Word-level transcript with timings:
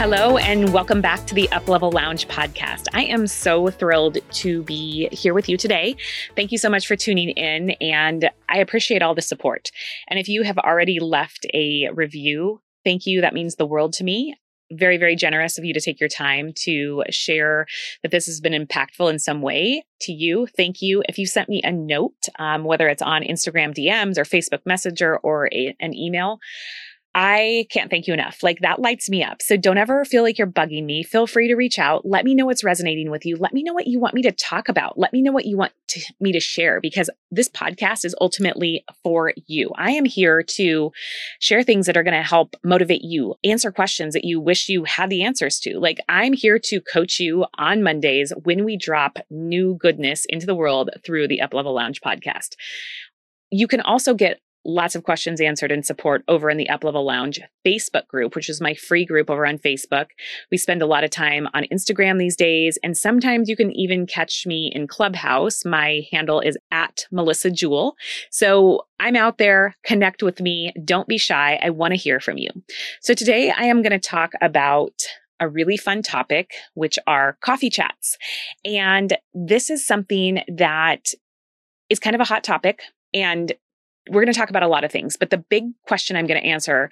Hello, 0.00 0.38
and 0.38 0.72
welcome 0.72 1.02
back 1.02 1.26
to 1.26 1.34
the 1.34 1.46
Uplevel 1.52 1.92
Lounge 1.92 2.26
podcast. 2.26 2.86
I 2.94 3.04
am 3.04 3.26
so 3.26 3.68
thrilled 3.68 4.16
to 4.30 4.62
be 4.62 5.10
here 5.12 5.34
with 5.34 5.46
you 5.46 5.58
today. 5.58 5.94
Thank 6.34 6.52
you 6.52 6.56
so 6.56 6.70
much 6.70 6.86
for 6.86 6.96
tuning 6.96 7.28
in, 7.28 7.72
and 7.82 8.30
I 8.48 8.60
appreciate 8.60 9.02
all 9.02 9.14
the 9.14 9.20
support. 9.20 9.70
And 10.08 10.18
if 10.18 10.26
you 10.26 10.42
have 10.42 10.56
already 10.56 11.00
left 11.00 11.44
a 11.52 11.90
review, 11.92 12.62
thank 12.82 13.04
you. 13.04 13.20
That 13.20 13.34
means 13.34 13.56
the 13.56 13.66
world 13.66 13.92
to 13.92 14.04
me 14.04 14.36
very, 14.72 14.96
very 14.96 15.16
generous 15.16 15.58
of 15.58 15.64
you 15.64 15.74
to 15.74 15.80
take 15.80 16.00
your 16.00 16.08
time 16.08 16.52
to 16.54 17.02
share 17.10 17.66
that 18.02 18.12
this 18.12 18.26
has 18.26 18.40
been 18.40 18.52
impactful 18.52 19.10
in 19.10 19.18
some 19.18 19.42
way 19.42 19.82
to 20.00 20.12
you. 20.12 20.46
Thank 20.56 20.80
you. 20.80 21.02
If 21.08 21.18
you 21.18 21.26
sent 21.26 21.48
me 21.48 21.60
a 21.64 21.72
note, 21.72 22.28
um, 22.38 22.64
whether 22.64 22.88
it's 22.88 23.02
on 23.02 23.22
Instagram 23.22 23.74
DMs 23.74 24.16
or 24.16 24.22
Facebook 24.22 24.60
Messenger 24.64 25.18
or 25.18 25.48
a, 25.52 25.74
an 25.80 25.94
email, 25.94 26.38
I 27.14 27.66
can't 27.72 27.90
thank 27.90 28.06
you 28.06 28.14
enough. 28.14 28.40
Like 28.42 28.60
that 28.60 28.80
lights 28.80 29.10
me 29.10 29.24
up. 29.24 29.42
So 29.42 29.56
don't 29.56 29.78
ever 29.78 30.04
feel 30.04 30.22
like 30.22 30.38
you're 30.38 30.46
bugging 30.46 30.84
me. 30.84 31.02
Feel 31.02 31.26
free 31.26 31.48
to 31.48 31.56
reach 31.56 31.78
out. 31.78 32.06
Let 32.06 32.24
me 32.24 32.36
know 32.36 32.46
what's 32.46 32.62
resonating 32.62 33.10
with 33.10 33.26
you. 33.26 33.36
Let 33.36 33.52
me 33.52 33.64
know 33.64 33.72
what 33.72 33.88
you 33.88 33.98
want 33.98 34.14
me 34.14 34.22
to 34.22 34.30
talk 34.30 34.68
about. 34.68 34.96
Let 34.96 35.12
me 35.12 35.20
know 35.20 35.32
what 35.32 35.44
you 35.44 35.56
want 35.56 35.72
to, 35.88 36.00
me 36.20 36.30
to 36.30 36.38
share 36.38 36.80
because 36.80 37.10
this 37.32 37.48
podcast 37.48 38.04
is 38.04 38.14
ultimately 38.20 38.84
for 39.02 39.32
you. 39.46 39.72
I 39.76 39.90
am 39.90 40.04
here 40.04 40.44
to 40.44 40.92
share 41.40 41.64
things 41.64 41.86
that 41.86 41.96
are 41.96 42.04
going 42.04 42.16
to 42.16 42.22
help 42.22 42.54
motivate 42.62 43.02
you, 43.02 43.34
answer 43.42 43.72
questions 43.72 44.14
that 44.14 44.24
you 44.24 44.40
wish 44.40 44.68
you 44.68 44.84
had 44.84 45.10
the 45.10 45.24
answers 45.24 45.58
to. 45.60 45.80
Like 45.80 45.98
I'm 46.08 46.32
here 46.32 46.60
to 46.60 46.80
coach 46.80 47.18
you 47.18 47.44
on 47.58 47.82
Mondays 47.82 48.32
when 48.44 48.64
we 48.64 48.76
drop 48.76 49.18
new 49.30 49.74
goodness 49.74 50.26
into 50.28 50.46
the 50.46 50.54
world 50.54 50.90
through 51.04 51.26
the 51.26 51.40
Uplevel 51.42 51.74
Lounge 51.74 52.00
podcast. 52.00 52.54
You 53.50 53.66
can 53.66 53.80
also 53.80 54.14
get 54.14 54.40
lots 54.64 54.94
of 54.94 55.04
questions 55.04 55.40
answered 55.40 55.72
and 55.72 55.84
support 55.84 56.22
over 56.28 56.50
in 56.50 56.56
the 56.56 56.68
Up 56.68 56.84
Level 56.84 57.04
Lounge 57.04 57.40
Facebook 57.66 58.06
group, 58.08 58.34
which 58.34 58.48
is 58.48 58.60
my 58.60 58.74
free 58.74 59.04
group 59.04 59.30
over 59.30 59.46
on 59.46 59.58
Facebook. 59.58 60.06
We 60.50 60.58
spend 60.58 60.82
a 60.82 60.86
lot 60.86 61.04
of 61.04 61.10
time 61.10 61.48
on 61.54 61.66
Instagram 61.72 62.18
these 62.18 62.36
days, 62.36 62.78
and 62.82 62.96
sometimes 62.96 63.48
you 63.48 63.56
can 63.56 63.72
even 63.72 64.06
catch 64.06 64.46
me 64.46 64.70
in 64.74 64.86
Clubhouse. 64.86 65.64
My 65.64 66.02
handle 66.12 66.40
is 66.40 66.58
at 66.70 67.06
Melissa 67.10 67.50
Jewell. 67.50 67.94
So 68.30 68.86
I'm 68.98 69.16
out 69.16 69.38
there, 69.38 69.76
connect 69.84 70.22
with 70.22 70.40
me. 70.40 70.72
Don't 70.84 71.08
be 71.08 71.18
shy. 71.18 71.58
I 71.62 71.70
want 71.70 71.92
to 71.92 71.98
hear 71.98 72.20
from 72.20 72.38
you. 72.38 72.50
So 73.00 73.14
today 73.14 73.50
I 73.50 73.64
am 73.64 73.82
going 73.82 73.92
to 73.92 73.98
talk 73.98 74.32
about 74.42 74.92
a 75.40 75.48
really 75.48 75.78
fun 75.78 76.02
topic, 76.02 76.50
which 76.74 76.98
are 77.06 77.38
coffee 77.40 77.70
chats. 77.70 78.18
And 78.64 79.16
this 79.32 79.70
is 79.70 79.86
something 79.86 80.42
that 80.48 81.14
is 81.88 81.98
kind 81.98 82.14
of 82.14 82.20
a 82.20 82.26
hot 82.26 82.44
topic. 82.44 82.82
And 83.14 83.52
we're 84.08 84.22
going 84.22 84.32
to 84.32 84.38
talk 84.38 84.50
about 84.50 84.62
a 84.62 84.68
lot 84.68 84.84
of 84.84 84.92
things, 84.92 85.16
but 85.16 85.30
the 85.30 85.38
big 85.38 85.64
question 85.86 86.16
I'm 86.16 86.26
going 86.26 86.40
to 86.40 86.46
answer 86.46 86.90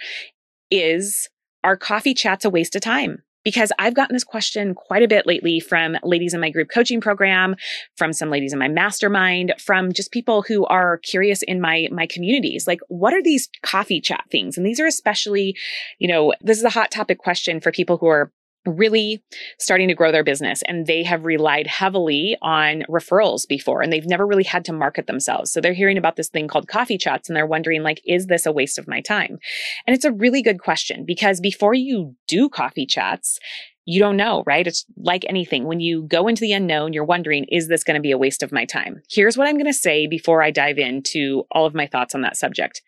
is 0.70 1.28
Are 1.64 1.76
coffee 1.76 2.14
chats 2.14 2.44
a 2.44 2.50
waste 2.50 2.76
of 2.76 2.82
time? 2.82 3.22
Because 3.44 3.72
I've 3.78 3.94
gotten 3.94 4.14
this 4.14 4.24
question 4.24 4.74
quite 4.74 5.02
a 5.02 5.08
bit 5.08 5.26
lately 5.26 5.58
from 5.58 5.96
ladies 6.02 6.34
in 6.34 6.40
my 6.40 6.50
group 6.50 6.68
coaching 6.74 7.00
program, 7.00 7.56
from 7.96 8.12
some 8.12 8.30
ladies 8.30 8.52
in 8.52 8.58
my 8.58 8.68
mastermind, 8.68 9.54
from 9.58 9.92
just 9.92 10.12
people 10.12 10.42
who 10.42 10.66
are 10.66 10.98
curious 10.98 11.42
in 11.42 11.60
my 11.60 11.88
my 11.90 12.06
communities. 12.06 12.66
Like, 12.66 12.80
what 12.88 13.14
are 13.14 13.22
these 13.22 13.48
coffee 13.62 14.00
chat 14.00 14.24
things? 14.30 14.56
And 14.56 14.66
these 14.66 14.80
are 14.80 14.86
especially, 14.86 15.56
you 15.98 16.08
know, 16.08 16.34
this 16.40 16.58
is 16.58 16.64
a 16.64 16.70
hot 16.70 16.90
topic 16.90 17.18
question 17.18 17.60
for 17.60 17.72
people 17.72 17.96
who 17.96 18.06
are 18.06 18.32
really 18.66 19.22
starting 19.58 19.88
to 19.88 19.94
grow 19.94 20.12
their 20.12 20.24
business 20.24 20.62
and 20.66 20.86
they 20.86 21.02
have 21.02 21.24
relied 21.24 21.66
heavily 21.66 22.36
on 22.42 22.82
referrals 22.88 23.46
before 23.48 23.82
and 23.82 23.92
they've 23.92 24.06
never 24.06 24.26
really 24.26 24.44
had 24.44 24.64
to 24.66 24.72
market 24.72 25.06
themselves. 25.06 25.52
So 25.52 25.60
they're 25.60 25.72
hearing 25.72 25.98
about 25.98 26.16
this 26.16 26.28
thing 26.28 26.48
called 26.48 26.68
coffee 26.68 26.98
chats 26.98 27.28
and 27.28 27.36
they're 27.36 27.46
wondering 27.46 27.82
like 27.82 28.00
is 28.04 28.26
this 28.26 28.46
a 28.46 28.52
waste 28.52 28.78
of 28.78 28.88
my 28.88 29.00
time? 29.00 29.38
And 29.86 29.94
it's 29.94 30.04
a 30.04 30.12
really 30.12 30.42
good 30.42 30.60
question 30.60 31.04
because 31.06 31.40
before 31.40 31.74
you 31.74 32.14
do 32.26 32.48
coffee 32.48 32.86
chats, 32.86 33.38
you 33.84 34.00
don't 34.00 34.18
know, 34.18 34.42
right? 34.46 34.66
It's 34.66 34.84
like 34.98 35.24
anything. 35.28 35.64
When 35.64 35.80
you 35.80 36.02
go 36.02 36.28
into 36.28 36.42
the 36.42 36.52
unknown, 36.52 36.92
you're 36.92 37.04
wondering, 37.04 37.44
is 37.44 37.68
this 37.68 37.82
going 37.82 37.94
to 37.94 38.02
be 38.02 38.10
a 38.10 38.18
waste 38.18 38.42
of 38.42 38.52
my 38.52 38.66
time? 38.66 39.00
Here's 39.10 39.38
what 39.38 39.48
I'm 39.48 39.54
going 39.54 39.64
to 39.64 39.72
say 39.72 40.06
before 40.06 40.42
I 40.42 40.50
dive 40.50 40.76
into 40.76 41.44
all 41.50 41.64
of 41.64 41.74
my 41.74 41.86
thoughts 41.86 42.14
on 42.14 42.20
that 42.20 42.36
subject. 42.36 42.82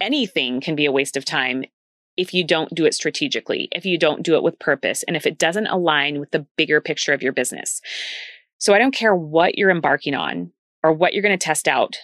Anything 0.00 0.60
can 0.60 0.76
be 0.76 0.86
a 0.86 0.92
waste 0.92 1.16
of 1.16 1.24
time 1.24 1.64
if 2.16 2.34
you 2.34 2.44
don't 2.44 2.74
do 2.74 2.84
it 2.84 2.94
strategically, 2.94 3.68
if 3.72 3.84
you 3.84 3.98
don't 3.98 4.22
do 4.22 4.34
it 4.34 4.42
with 4.42 4.58
purpose, 4.58 5.02
and 5.04 5.16
if 5.16 5.26
it 5.26 5.38
doesn't 5.38 5.66
align 5.68 6.20
with 6.20 6.30
the 6.30 6.46
bigger 6.56 6.80
picture 6.80 7.12
of 7.12 7.22
your 7.22 7.32
business. 7.32 7.80
So 8.58 8.74
I 8.74 8.78
don't 8.78 8.94
care 8.94 9.14
what 9.14 9.56
you're 9.56 9.70
embarking 9.70 10.14
on 10.14 10.52
or 10.82 10.92
what 10.92 11.14
you're 11.14 11.22
going 11.22 11.38
to 11.38 11.44
test 11.44 11.66
out. 11.66 11.96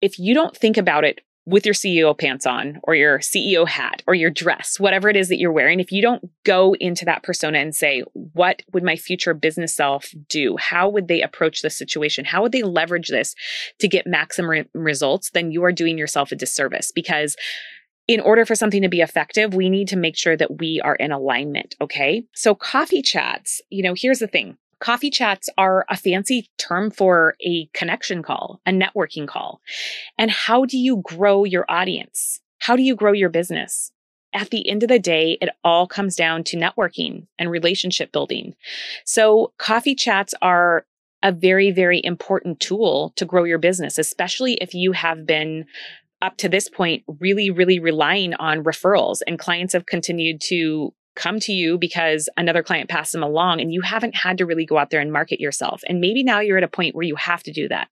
If 0.00 0.18
you 0.18 0.34
don't 0.34 0.56
think 0.56 0.76
about 0.76 1.04
it 1.04 1.20
with 1.46 1.66
your 1.66 1.74
CEO 1.74 2.16
pants 2.16 2.46
on 2.46 2.80
or 2.84 2.94
your 2.94 3.18
CEO 3.18 3.66
hat 3.66 4.02
or 4.06 4.14
your 4.14 4.30
dress, 4.30 4.78
whatever 4.78 5.08
it 5.08 5.16
is 5.16 5.28
that 5.28 5.38
you're 5.38 5.52
wearing, 5.52 5.80
if 5.80 5.90
you 5.90 6.00
don't 6.00 6.30
go 6.44 6.74
into 6.76 7.04
that 7.04 7.22
persona 7.22 7.58
and 7.58 7.74
say, 7.74 8.02
what 8.12 8.62
would 8.72 8.84
my 8.84 8.96
future 8.96 9.34
business 9.34 9.74
self 9.74 10.14
do? 10.28 10.56
How 10.58 10.88
would 10.88 11.08
they 11.08 11.22
approach 11.22 11.62
this 11.62 11.76
situation? 11.76 12.24
How 12.24 12.42
would 12.42 12.52
they 12.52 12.62
leverage 12.62 13.08
this 13.08 13.34
to 13.80 13.88
get 13.88 14.06
maximum 14.06 14.50
re- 14.50 14.68
results? 14.74 15.30
Then 15.30 15.50
you 15.50 15.64
are 15.64 15.72
doing 15.72 15.98
yourself 15.98 16.30
a 16.30 16.36
disservice 16.36 16.92
because 16.94 17.36
in 18.08 18.20
order 18.20 18.44
for 18.44 18.54
something 18.54 18.82
to 18.82 18.88
be 18.88 19.00
effective, 19.00 19.54
we 19.54 19.70
need 19.70 19.88
to 19.88 19.96
make 19.96 20.16
sure 20.16 20.36
that 20.36 20.58
we 20.58 20.80
are 20.82 20.96
in 20.96 21.12
alignment. 21.12 21.76
Okay. 21.80 22.24
So, 22.34 22.54
coffee 22.54 23.02
chats, 23.02 23.60
you 23.70 23.82
know, 23.82 23.94
here's 23.96 24.18
the 24.18 24.26
thing 24.26 24.56
coffee 24.80 25.10
chats 25.10 25.48
are 25.58 25.84
a 25.88 25.96
fancy 25.96 26.48
term 26.58 26.90
for 26.90 27.36
a 27.44 27.66
connection 27.74 28.22
call, 28.22 28.60
a 28.66 28.72
networking 28.72 29.28
call. 29.28 29.60
And 30.18 30.30
how 30.30 30.64
do 30.64 30.78
you 30.78 31.02
grow 31.04 31.44
your 31.44 31.66
audience? 31.68 32.40
How 32.58 32.76
do 32.76 32.82
you 32.82 32.96
grow 32.96 33.12
your 33.12 33.28
business? 33.28 33.92
At 34.32 34.50
the 34.50 34.68
end 34.68 34.82
of 34.82 34.88
the 34.88 34.98
day, 34.98 35.38
it 35.40 35.50
all 35.64 35.86
comes 35.86 36.14
down 36.14 36.44
to 36.44 36.56
networking 36.56 37.26
and 37.38 37.50
relationship 37.50 38.12
building. 38.12 38.54
So, 39.04 39.52
coffee 39.58 39.94
chats 39.94 40.34
are 40.40 40.86
a 41.22 41.32
very, 41.32 41.70
very 41.70 42.00
important 42.02 42.60
tool 42.60 43.12
to 43.16 43.24
grow 43.24 43.44
your 43.44 43.58
business, 43.58 43.98
especially 43.98 44.54
if 44.54 44.74
you 44.74 44.92
have 44.92 45.26
been 45.26 45.66
up 46.22 46.36
to 46.38 46.48
this 46.48 46.68
point 46.68 47.04
really, 47.20 47.50
really 47.50 47.78
relying 47.78 48.34
on 48.34 48.64
referrals 48.64 49.20
and 49.26 49.38
clients 49.38 49.72
have 49.72 49.86
continued 49.86 50.40
to 50.40 50.92
come 51.16 51.40
to 51.40 51.52
you 51.52 51.76
because 51.76 52.28
another 52.36 52.62
client 52.62 52.88
passed 52.88 53.12
them 53.12 53.22
along 53.22 53.60
and 53.60 53.72
you 53.72 53.80
haven't 53.80 54.14
had 54.14 54.38
to 54.38 54.46
really 54.46 54.64
go 54.64 54.78
out 54.78 54.90
there 54.90 55.00
and 55.00 55.12
market 55.12 55.40
yourself. 55.40 55.82
And 55.88 56.00
maybe 56.00 56.22
now 56.22 56.40
you're 56.40 56.56
at 56.56 56.64
a 56.64 56.68
point 56.68 56.94
where 56.94 57.04
you 57.04 57.16
have 57.16 57.42
to 57.42 57.52
do 57.52 57.68
that. 57.68 57.88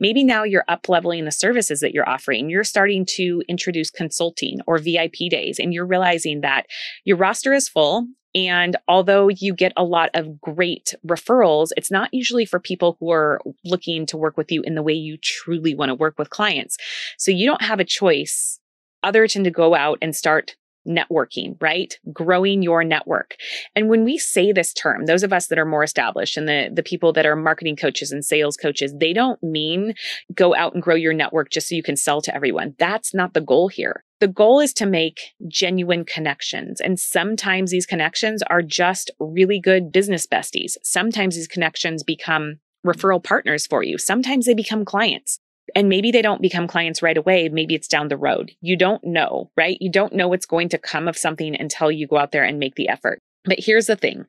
Maybe 0.00 0.24
now 0.24 0.42
you're 0.42 0.64
up 0.68 0.88
leveling 0.88 1.24
the 1.24 1.32
services 1.32 1.80
that 1.80 1.94
you're 1.94 2.08
offering. 2.08 2.50
You're 2.50 2.64
starting 2.64 3.06
to 3.16 3.42
introduce 3.48 3.90
consulting 3.90 4.58
or 4.66 4.78
VIP 4.78 5.30
days 5.30 5.58
and 5.58 5.72
you're 5.72 5.86
realizing 5.86 6.40
that 6.40 6.66
your 7.04 7.16
roster 7.16 7.52
is 7.52 7.68
full 7.68 8.06
and 8.36 8.76
although 8.86 9.28
you 9.28 9.54
get 9.54 9.72
a 9.78 9.82
lot 9.82 10.10
of 10.12 10.38
great 10.42 10.94
referrals, 11.06 11.70
it's 11.74 11.90
not 11.90 12.12
usually 12.12 12.44
for 12.44 12.60
people 12.60 12.98
who 13.00 13.10
are 13.10 13.40
looking 13.64 14.04
to 14.06 14.18
work 14.18 14.36
with 14.36 14.52
you 14.52 14.60
in 14.60 14.74
the 14.74 14.82
way 14.82 14.92
you 14.92 15.16
truly 15.16 15.74
want 15.74 15.88
to 15.88 15.94
work 15.94 16.18
with 16.18 16.28
clients. 16.28 16.76
So 17.18 17.30
you 17.30 17.46
don't 17.46 17.62
have 17.62 17.80
a 17.80 17.84
choice 17.84 18.60
other 19.02 19.26
than 19.26 19.44
to 19.44 19.50
go 19.50 19.74
out 19.74 19.98
and 20.02 20.14
start 20.14 20.56
networking, 20.86 21.60
right? 21.60 21.98
Growing 22.12 22.62
your 22.62 22.84
network. 22.84 23.36
And 23.74 23.88
when 23.88 24.04
we 24.04 24.18
say 24.18 24.52
this 24.52 24.72
term, 24.72 25.06
those 25.06 25.22
of 25.22 25.32
us 25.32 25.48
that 25.48 25.58
are 25.58 25.64
more 25.64 25.82
established 25.82 26.36
and 26.36 26.48
the, 26.48 26.70
the 26.72 26.82
people 26.82 27.12
that 27.14 27.26
are 27.26 27.36
marketing 27.36 27.76
coaches 27.76 28.12
and 28.12 28.24
sales 28.24 28.56
coaches, 28.56 28.94
they 28.98 29.12
don't 29.12 29.42
mean 29.42 29.94
go 30.34 30.54
out 30.54 30.74
and 30.74 30.82
grow 30.82 30.94
your 30.94 31.12
network 31.12 31.50
just 31.50 31.68
so 31.68 31.74
you 31.74 31.82
can 31.82 31.96
sell 31.96 32.20
to 32.22 32.34
everyone. 32.34 32.74
That's 32.78 33.14
not 33.14 33.34
the 33.34 33.40
goal 33.40 33.68
here. 33.68 34.04
The 34.20 34.28
goal 34.28 34.60
is 34.60 34.72
to 34.74 34.86
make 34.86 35.34
genuine 35.48 36.04
connections. 36.04 36.80
And 36.80 36.98
sometimes 36.98 37.70
these 37.70 37.86
connections 37.86 38.42
are 38.48 38.62
just 38.62 39.10
really 39.18 39.60
good 39.60 39.92
business 39.92 40.26
besties. 40.26 40.76
Sometimes 40.82 41.34
these 41.34 41.48
connections 41.48 42.02
become 42.02 42.60
referral 42.86 43.22
partners 43.22 43.66
for 43.66 43.82
you. 43.82 43.98
Sometimes 43.98 44.46
they 44.46 44.54
become 44.54 44.84
clients. 44.84 45.40
And 45.74 45.88
maybe 45.88 46.10
they 46.10 46.22
don't 46.22 46.42
become 46.42 46.66
clients 46.66 47.02
right 47.02 47.16
away. 47.16 47.48
Maybe 47.48 47.74
it's 47.74 47.88
down 47.88 48.08
the 48.08 48.16
road. 48.16 48.52
You 48.60 48.76
don't 48.76 49.02
know, 49.04 49.50
right? 49.56 49.76
You 49.80 49.90
don't 49.90 50.14
know 50.14 50.28
what's 50.28 50.46
going 50.46 50.68
to 50.70 50.78
come 50.78 51.08
of 51.08 51.18
something 51.18 51.58
until 51.58 51.90
you 51.90 52.06
go 52.06 52.18
out 52.18 52.32
there 52.32 52.44
and 52.44 52.58
make 52.58 52.76
the 52.76 52.88
effort. 52.88 53.20
But 53.44 53.60
here's 53.60 53.86
the 53.86 53.96
thing 53.96 54.26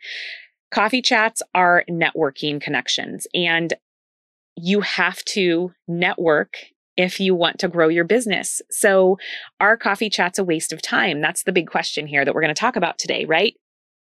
coffee 0.71 1.01
chats 1.01 1.41
are 1.55 1.83
networking 1.89 2.61
connections, 2.61 3.27
and 3.33 3.73
you 4.55 4.81
have 4.81 5.23
to 5.25 5.73
network 5.87 6.57
if 6.97 7.19
you 7.19 7.35
want 7.35 7.59
to 7.59 7.67
grow 7.67 7.87
your 7.87 8.03
business. 8.03 8.61
So, 8.71 9.17
are 9.59 9.77
coffee 9.77 10.09
chats 10.09 10.39
a 10.39 10.43
waste 10.43 10.73
of 10.73 10.81
time? 10.81 11.21
That's 11.21 11.43
the 11.43 11.51
big 11.51 11.67
question 11.67 12.07
here 12.07 12.25
that 12.25 12.33
we're 12.33 12.41
going 12.41 12.53
to 12.53 12.59
talk 12.59 12.75
about 12.75 12.97
today, 12.97 13.25
right? 13.25 13.55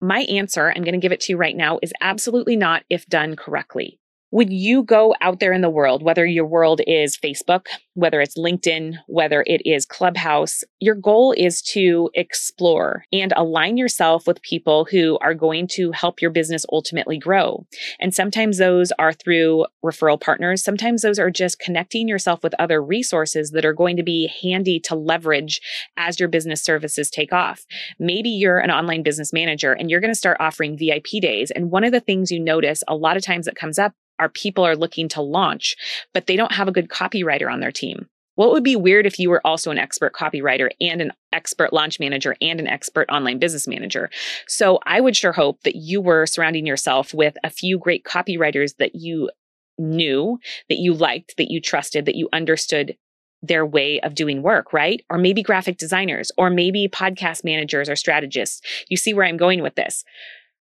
My 0.01 0.21
answer, 0.21 0.71
I'm 0.71 0.85
going 0.85 0.93
to 0.93 1.01
give 1.01 1.13
it 1.13 1.21
to 1.23 1.33
you 1.33 1.37
right 1.37 1.57
now, 1.57 1.79
is 1.83 1.93
absolutely 2.01 2.57
not 2.57 2.85
if 2.91 3.07
done 3.07 3.37
correctly 3.37 3.99
when 4.35 4.51
you 4.51 4.83
go 4.83 5.15
out 5.21 5.39
there 5.39 5.53
in 5.53 5.61
the 5.61 5.71
world, 5.71 6.03
whether 6.03 6.27
your 6.27 6.45
world 6.45 6.81
is 6.89 7.17
Facebook, 7.17 7.67
whether 7.93 8.21
it's 8.21 8.37
LinkedIn, 8.37 8.97
whether 9.07 9.45
it 9.47 9.63
is 9.65 9.87
Clubhouse, 9.87 10.65
your 10.81 10.97
goal 10.97 11.33
is 11.37 11.63
to 11.63 12.11
explore 12.15 13.05
and 13.13 13.33
align 13.37 13.77
yourself 13.77 14.27
with 14.27 14.43
people 14.43 14.89
who 14.91 15.17
are 15.21 15.35
going 15.35 15.69
to 15.69 15.93
help 15.93 16.21
your 16.21 16.33
business 16.33 16.67
ultimately 16.73 17.17
grow. 17.17 17.65
And 18.01 18.13
sometimes 18.13 18.59
those 18.59 18.91
are 18.99 19.13
through 19.13 19.67
referral 19.85 20.21
partners. 20.21 20.65
Sometimes 20.65 21.03
those 21.03 21.21
are 21.21 21.31
just 21.31 21.61
connecting 21.61 22.09
yourself 22.09 22.43
with 22.43 22.57
other 22.59 22.83
resources 22.83 23.53
that 23.53 23.65
are 23.65 23.73
going 23.73 23.97
to 23.99 24.03
be 24.03 24.33
handy 24.43 24.81
to 24.81 24.97
leverage 24.97 25.61
as 25.97 26.19
your 26.19 26.29
business 26.29 26.61
services 26.61 27.09
take 27.09 27.33
off. 27.33 27.65
Maybe 28.01 28.31
you're 28.31 28.59
an 28.59 28.73
online 28.73 29.05
business 29.05 29.33
manager 29.33 29.73
and 29.73 29.93
you're 29.93 30.01
going 30.01 30.11
to 30.11 30.19
start 30.19 30.39
offering 30.41 30.77
VIP 30.77 31.23
days. 31.23 31.53
And 31.53 31.71
one 31.71 31.85
of 31.85 31.93
the 31.93 32.01
things 32.01 32.33
you 32.33 32.41
notice 32.41 32.83
a 32.89 32.97
lot 32.97 33.17
of 33.17 33.23
times 33.23 33.47
that 33.47 33.55
comes 33.55 33.79
up 33.79 33.93
our 34.19 34.29
people 34.29 34.65
are 34.65 34.77
looking 34.77 35.09
to 35.11 35.23
launch, 35.23 35.77
but 36.13 36.27
they 36.27 36.37
don't 36.37 36.53
have 36.53 36.69
a 36.69 36.73
good 36.73 36.89
copywriter 36.89 37.51
on 37.51 37.61
their 37.61 37.73
team. 37.73 38.09
What 38.37 38.51
would 38.51 38.65
be 38.65 38.77
weird 38.77 39.07
if 39.07 39.19
you 39.19 39.31
were 39.31 39.47
also 39.47 39.71
an 39.71 39.79
expert 39.79 40.13
copywriter 40.13 40.69
and 40.81 41.01
an 41.01 41.13
expert 41.33 41.73
launch 41.73 42.01
manager 42.01 42.35
and 42.41 42.59
an 42.59 42.67
expert 42.67 43.09
online 43.09 43.39
business 43.39 43.69
manager? 43.69 44.11
So 44.49 44.81
I 44.87 45.01
would 45.01 45.17
sure 45.17 45.33
hope 45.33 45.63
that 45.63 45.77
you 45.77 46.01
were 46.01 46.27
surrounding 46.27 46.67
yourself 46.67 47.15
with 47.15 47.37
a 47.45 47.51
few 47.51 47.79
great 47.79 48.05
copywriters 48.05 48.77
that 48.79 48.97
you 48.97 49.31
knew, 49.79 50.39
that 50.69 50.79
you 50.79 50.95
liked, 50.95 51.37
that 51.37 51.51
you 51.51 51.61
trusted, 51.61 52.07
that 52.07 52.17
you 52.17 52.29
understood 52.33 52.97
their 53.43 53.67
way 53.67 54.01
of 54.01 54.15
doing 54.15 54.43
work, 54.43 54.73
right? 54.73 55.05
Or 55.11 55.19
maybe 55.19 55.43
graphic 55.43 55.77
designers, 55.77 56.33
or 56.39 56.51
maybe 56.51 56.89
podcast 56.89 57.45
managers 57.45 57.89
or 57.89 57.97
strategists. 57.97 58.63
You 58.89 58.97
see 58.97 59.13
where 59.13 59.27
I'm 59.27 59.37
going 59.37 59.63
with 59.63 59.75
this. 59.75 60.05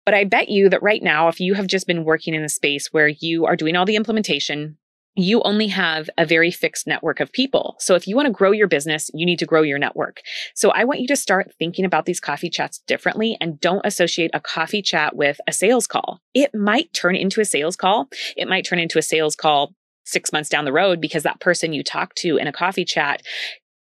But 0.08 0.14
I 0.14 0.24
bet 0.24 0.48
you 0.48 0.70
that 0.70 0.82
right 0.82 1.04
now, 1.04 1.28
if 1.28 1.42
you 1.42 1.54
have 1.56 1.68
just 1.68 1.86
been 1.86 2.06
working 2.06 2.34
in 2.34 2.42
a 2.42 2.48
space 2.48 2.94
where 2.94 3.10
you 3.10 3.46
are 3.46 3.58
doing 3.58 3.76
all 3.76 3.84
the 3.84 3.98
implementation, 3.98 4.78
you 5.16 5.42
only 5.42 5.68
have 5.68 6.10
a 6.18 6.26
very 6.26 6.50
fixed 6.50 6.88
network 6.88 7.20
of 7.20 7.30
people. 7.34 7.76
So 7.80 7.94
if 7.94 8.08
you 8.08 8.16
want 8.16 8.28
to 8.28 8.32
grow 8.32 8.54
your 8.54 8.70
business, 8.70 9.12
you 9.14 9.26
need 9.26 9.40
to 9.40 9.46
grow 9.46 9.64
your 9.64 9.78
network. 9.78 10.22
So 10.56 10.70
I 10.70 10.86
want 10.86 11.02
you 11.02 11.08
to 11.08 11.18
start 11.18 11.52
thinking 11.60 11.84
about 11.84 12.06
these 12.06 12.22
coffee 12.22 12.50
chats 12.50 12.80
differently 12.88 13.36
and 13.42 13.60
don't 13.60 13.86
associate 13.86 14.32
a 14.34 14.40
coffee 14.40 14.82
chat 14.82 15.14
with 15.14 15.42
a 15.46 15.52
sales 15.52 15.88
call. 15.88 16.22
It 16.34 16.56
might 16.56 16.94
turn 16.94 17.18
into 17.18 17.42
a 17.42 17.46
sales 17.46 17.76
call. 17.76 18.08
It 18.38 18.48
might 18.48 18.66
turn 18.66 18.80
into 18.80 19.00
a 19.00 19.02
sales 19.02 19.36
call 19.36 19.74
six 20.06 20.32
months 20.32 20.50
down 20.50 20.64
the 20.64 20.72
road 20.72 21.02
because 21.02 21.24
that 21.24 21.42
person 21.42 21.74
you 21.74 21.84
talk 21.84 22.16
to 22.16 22.38
in 22.38 22.48
a 22.48 22.54
coffee 22.54 22.86
chat 22.86 23.24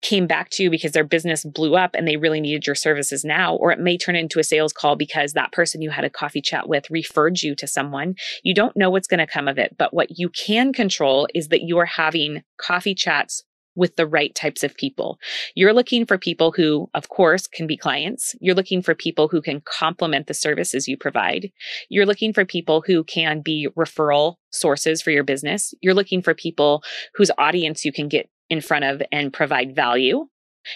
came 0.04 0.26
back 0.26 0.50
to 0.50 0.62
you 0.62 0.70
because 0.70 0.92
their 0.92 1.02
business 1.02 1.44
blew 1.44 1.74
up 1.74 1.94
and 1.94 2.06
they 2.06 2.18
really 2.18 2.40
needed 2.40 2.66
your 2.66 2.76
services 2.76 3.24
now. 3.24 3.56
Or 3.56 3.72
it 3.72 3.80
may 3.80 3.96
turn 3.96 4.14
into 4.14 4.38
a 4.38 4.44
sales 4.44 4.72
call 4.72 4.94
because 4.94 5.32
that 5.32 5.50
person 5.50 5.82
you 5.82 5.90
had 5.90 6.04
a 6.04 6.10
coffee 6.10 6.42
chat 6.42 6.68
with 6.68 6.90
referred 6.90 7.42
you 7.42 7.56
to 7.56 7.66
someone. 7.66 8.14
You 8.42 8.54
don't 8.54 8.76
know 8.76 8.90
what's 8.90 9.08
going 9.08 9.18
to 9.18 9.26
come 9.26 9.48
of 9.48 9.58
it. 9.58 9.74
But 9.78 9.94
what 9.94 10.18
you 10.18 10.28
can 10.28 10.72
control 10.72 11.26
is 11.34 11.48
that 11.48 11.62
you 11.62 11.78
are 11.78 11.86
having 11.86 12.42
coffee 12.58 12.94
chats 12.94 13.42
with 13.76 13.96
the 13.96 14.06
right 14.06 14.34
types 14.34 14.62
of 14.62 14.76
people. 14.76 15.18
You're 15.54 15.72
looking 15.72 16.06
for 16.06 16.18
people 16.18 16.52
who, 16.52 16.88
of 16.94 17.08
course, 17.08 17.46
can 17.46 17.66
be 17.66 17.76
clients. 17.76 18.34
You're 18.40 18.54
looking 18.54 18.82
for 18.82 18.94
people 18.94 19.26
who 19.28 19.42
can 19.42 19.62
complement 19.62 20.26
the 20.26 20.34
services 20.34 20.86
you 20.86 20.96
provide. 20.96 21.50
You're 21.88 22.06
looking 22.06 22.32
for 22.32 22.44
people 22.44 22.84
who 22.86 23.04
can 23.04 23.40
be 23.40 23.68
referral 23.76 24.36
sources 24.50 25.02
for 25.02 25.10
your 25.10 25.24
business. 25.24 25.74
You're 25.80 25.94
looking 25.94 26.22
for 26.22 26.34
people 26.34 26.84
whose 27.14 27.30
audience 27.36 27.84
you 27.84 27.92
can 27.92 28.08
get 28.08 28.28
in 28.50 28.60
front 28.60 28.84
of 28.84 29.02
and 29.10 29.32
provide 29.32 29.74
value. 29.74 30.26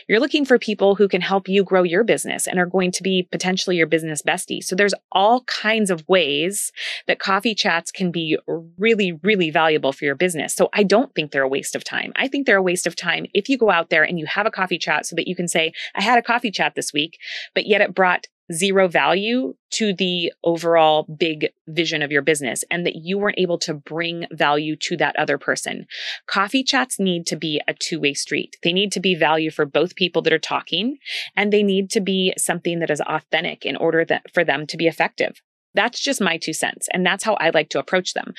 You're 0.06 0.20
looking 0.20 0.44
for 0.44 0.58
people 0.58 0.94
who 0.96 1.08
can 1.08 1.22
help 1.22 1.48
you 1.48 1.64
grow 1.64 1.82
your 1.82 2.04
business 2.04 2.46
and 2.46 2.58
are 2.58 2.66
going 2.66 2.92
to 2.92 3.02
be 3.02 3.26
potentially 3.32 3.76
your 3.76 3.86
business 3.86 4.20
bestie. 4.20 4.62
So 4.62 4.76
there's 4.76 4.92
all 5.12 5.44
kinds 5.44 5.90
of 5.90 6.06
ways 6.08 6.72
that 7.06 7.18
coffee 7.18 7.54
chats 7.54 7.90
can 7.90 8.10
be 8.10 8.36
really, 8.76 9.12
really 9.12 9.50
valuable 9.50 9.92
for 9.92 10.04
your 10.04 10.14
business. 10.14 10.54
So 10.54 10.68
I 10.74 10.82
don't 10.82 11.14
think 11.14 11.32
they're 11.32 11.42
a 11.42 11.48
waste 11.48 11.74
of 11.74 11.84
time. 11.84 12.12
I 12.16 12.28
think 12.28 12.46
they're 12.46 12.58
a 12.58 12.62
waste 12.62 12.86
of 12.86 12.96
time 12.96 13.26
if 13.32 13.48
you 13.48 13.56
go 13.56 13.70
out 13.70 13.88
there 13.88 14.02
and 14.02 14.18
you 14.18 14.26
have 14.26 14.44
a 14.44 14.50
coffee 14.50 14.78
chat 14.78 15.06
so 15.06 15.16
that 15.16 15.26
you 15.26 15.34
can 15.34 15.48
say, 15.48 15.72
I 15.94 16.02
had 16.02 16.18
a 16.18 16.22
coffee 16.22 16.50
chat 16.50 16.74
this 16.74 16.92
week, 16.92 17.18
but 17.54 17.66
yet 17.66 17.80
it 17.80 17.94
brought 17.94 18.26
zero 18.52 18.88
value 18.88 19.54
to 19.70 19.92
the 19.92 20.32
overall 20.42 21.04
big 21.04 21.48
vision 21.66 22.02
of 22.02 22.10
your 22.10 22.22
business 22.22 22.64
and 22.70 22.86
that 22.86 22.96
you 22.96 23.18
weren't 23.18 23.38
able 23.38 23.58
to 23.58 23.74
bring 23.74 24.26
value 24.32 24.76
to 24.76 24.96
that 24.96 25.16
other 25.16 25.38
person. 25.38 25.86
Coffee 26.26 26.62
chats 26.62 26.98
need 26.98 27.26
to 27.26 27.36
be 27.36 27.60
a 27.68 27.74
two 27.74 28.00
way 28.00 28.14
street. 28.14 28.56
They 28.62 28.72
need 28.72 28.92
to 28.92 29.00
be 29.00 29.14
value 29.14 29.50
for 29.50 29.66
both 29.66 29.96
people 29.96 30.22
that 30.22 30.32
are 30.32 30.38
talking 30.38 30.98
and 31.36 31.52
they 31.52 31.62
need 31.62 31.90
to 31.90 32.00
be 32.00 32.32
something 32.38 32.80
that 32.80 32.90
is 32.90 33.00
authentic 33.02 33.66
in 33.66 33.76
order 33.76 34.04
that, 34.06 34.32
for 34.32 34.44
them 34.44 34.66
to 34.68 34.76
be 34.76 34.86
effective. 34.86 35.40
That's 35.74 36.00
just 36.00 36.20
my 36.20 36.38
two 36.38 36.54
cents. 36.54 36.88
And 36.92 37.04
that's 37.04 37.24
how 37.24 37.34
I 37.34 37.50
like 37.50 37.68
to 37.70 37.78
approach 37.78 38.14
them. 38.14 38.34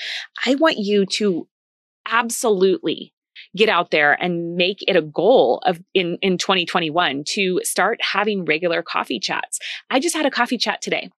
I 0.46 0.56
want 0.56 0.78
you 0.78 1.06
to 1.06 1.48
absolutely 2.08 3.14
get 3.56 3.70
out 3.70 3.92
there 3.92 4.14
and 4.22 4.56
make 4.56 4.84
it 4.88 4.96
a 4.96 5.02
goal 5.02 5.62
of 5.66 5.82
in, 5.94 6.18
in 6.22 6.38
2021 6.38 7.24
to 7.26 7.60
start 7.64 8.00
having 8.02 8.46
regular 8.46 8.82
coffee 8.82 9.20
chats. 9.20 9.60
I 9.90 10.00
just 10.00 10.16
had 10.16 10.26
a 10.26 10.32
coffee 10.32 10.58
chat 10.58 10.82
today 10.82 11.10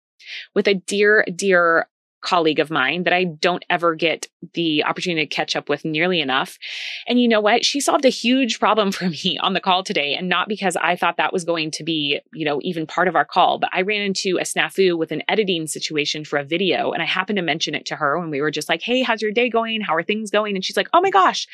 with 0.55 0.69
a 0.69 0.75
dear, 0.75 1.25
dear 1.35 1.89
colleague 2.21 2.59
of 2.59 2.71
mine 2.71 3.05
that 3.05 3.13
I 3.13 3.25
don't 3.25 3.65
ever 3.71 3.95
get 3.95 4.27
the 4.55 4.85
opportunity 4.85 5.27
to 5.27 5.35
catch 5.35 5.57
up 5.57 5.69
with 5.69 5.85
nearly 5.85 6.21
enough. 6.21 6.59
And 7.07 7.21
you 7.21 7.29
know 7.29 7.41
what? 7.41 7.65
She 7.65 7.81
solved 7.81 8.05
a 8.05 8.11
huge 8.11 8.59
problem 8.59 8.93
for 9.01 9.09
me 9.09 9.39
on 9.43 9.55
the 9.55 9.61
call 9.61 9.83
today. 9.83 10.15
And 10.15 10.29
not 10.29 10.49
because 10.49 10.77
I 10.77 10.97
thought 10.97 11.17
that 11.17 11.33
was 11.33 11.45
going 11.45 11.71
to 11.73 11.85
be, 11.85 12.21
you 12.33 12.45
know, 12.45 12.61
even 12.63 12.87
part 12.87 13.09
of 13.09 13.17
our 13.17 13.25
call, 13.25 13.59
but 13.59 13.71
I 13.73 13.83
ran 13.83 14.03
into 14.03 14.39
a 14.39 14.43
snafu 14.43 14.99
with 14.99 15.13
an 15.13 15.23
editing 15.29 15.67
situation 15.67 16.25
for 16.25 16.39
a 16.39 16.45
video. 16.45 16.93
And 16.93 17.03
I 17.03 17.07
happened 17.07 17.37
to 17.37 17.43
mention 17.43 17.75
it 17.75 17.87
to 17.87 17.97
her 17.97 18.19
when 18.19 18.31
we 18.31 18.41
were 18.41 18.51
just 18.51 18.69
like, 18.69 18.83
Hey, 18.83 19.03
how's 19.03 19.23
your 19.23 19.33
day 19.33 19.49
going? 19.49 19.81
How 19.81 19.95
are 19.95 20.03
things 20.03 20.31
going? 20.31 20.55
And 20.55 20.65
she's 20.65 20.77
like, 20.77 20.89
Oh 20.93 21.01
my 21.01 21.11
gosh, 21.11 21.47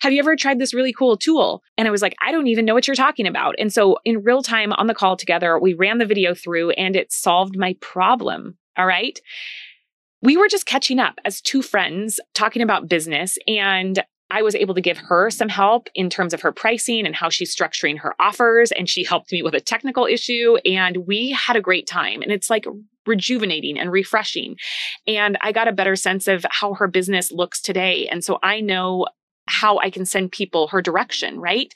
have 0.00 0.12
you 0.12 0.18
ever 0.18 0.36
tried 0.36 0.58
this 0.58 0.74
really 0.74 0.92
cool 0.92 1.16
tool? 1.16 1.62
And 1.76 1.88
I 1.88 1.90
was 1.90 2.02
like, 2.02 2.14
I 2.24 2.32
don't 2.32 2.46
even 2.46 2.64
know 2.64 2.74
what 2.74 2.86
you're 2.86 2.94
talking 2.94 3.26
about. 3.26 3.54
And 3.58 3.72
so 3.72 3.98
in 4.04 4.22
real 4.22 4.42
time 4.42 4.72
on 4.72 4.86
the 4.86 4.94
call 4.94 5.16
together, 5.16 5.58
we 5.58 5.74
ran 5.74 5.98
the 5.98 6.06
video 6.06 6.34
through 6.34 6.70
and 6.70 6.96
it 6.96 7.12
solved 7.12 7.56
my 7.56 7.76
problem. 7.80 8.56
All 8.76 8.86
right 8.86 9.20
we 10.24 10.38
were 10.38 10.48
just 10.48 10.64
catching 10.64 10.98
up 10.98 11.18
as 11.26 11.42
two 11.42 11.60
friends 11.60 12.18
talking 12.32 12.62
about 12.62 12.88
business 12.88 13.36
and 13.46 14.02
I 14.30 14.40
was 14.40 14.54
able 14.54 14.74
to 14.74 14.80
give 14.80 14.96
her 14.96 15.30
some 15.30 15.50
help 15.50 15.88
in 15.94 16.08
terms 16.08 16.32
of 16.32 16.40
her 16.40 16.50
pricing 16.50 17.06
and 17.06 17.14
how 17.14 17.28
she's 17.28 17.54
structuring 17.54 17.98
her 17.98 18.14
offers. 18.18 18.72
And 18.72 18.88
she 18.88 19.04
helped 19.04 19.30
me 19.30 19.42
with 19.42 19.54
a 19.54 19.60
technical 19.60 20.06
issue. 20.06 20.56
And 20.64 21.06
we 21.06 21.30
had 21.30 21.54
a 21.54 21.60
great 21.60 21.86
time. 21.86 22.22
And 22.22 22.32
it's 22.32 22.50
like 22.50 22.64
rejuvenating 23.06 23.78
and 23.78 23.92
refreshing. 23.92 24.56
And 25.06 25.36
I 25.42 25.52
got 25.52 25.68
a 25.68 25.72
better 25.72 25.94
sense 25.94 26.26
of 26.26 26.44
how 26.50 26.74
her 26.74 26.88
business 26.88 27.30
looks 27.30 27.60
today. 27.60 28.08
And 28.08 28.24
so 28.24 28.38
I 28.42 28.60
know 28.60 29.06
how 29.46 29.78
I 29.78 29.90
can 29.90 30.06
send 30.06 30.32
people 30.32 30.68
her 30.68 30.80
direction, 30.80 31.38
right? 31.38 31.72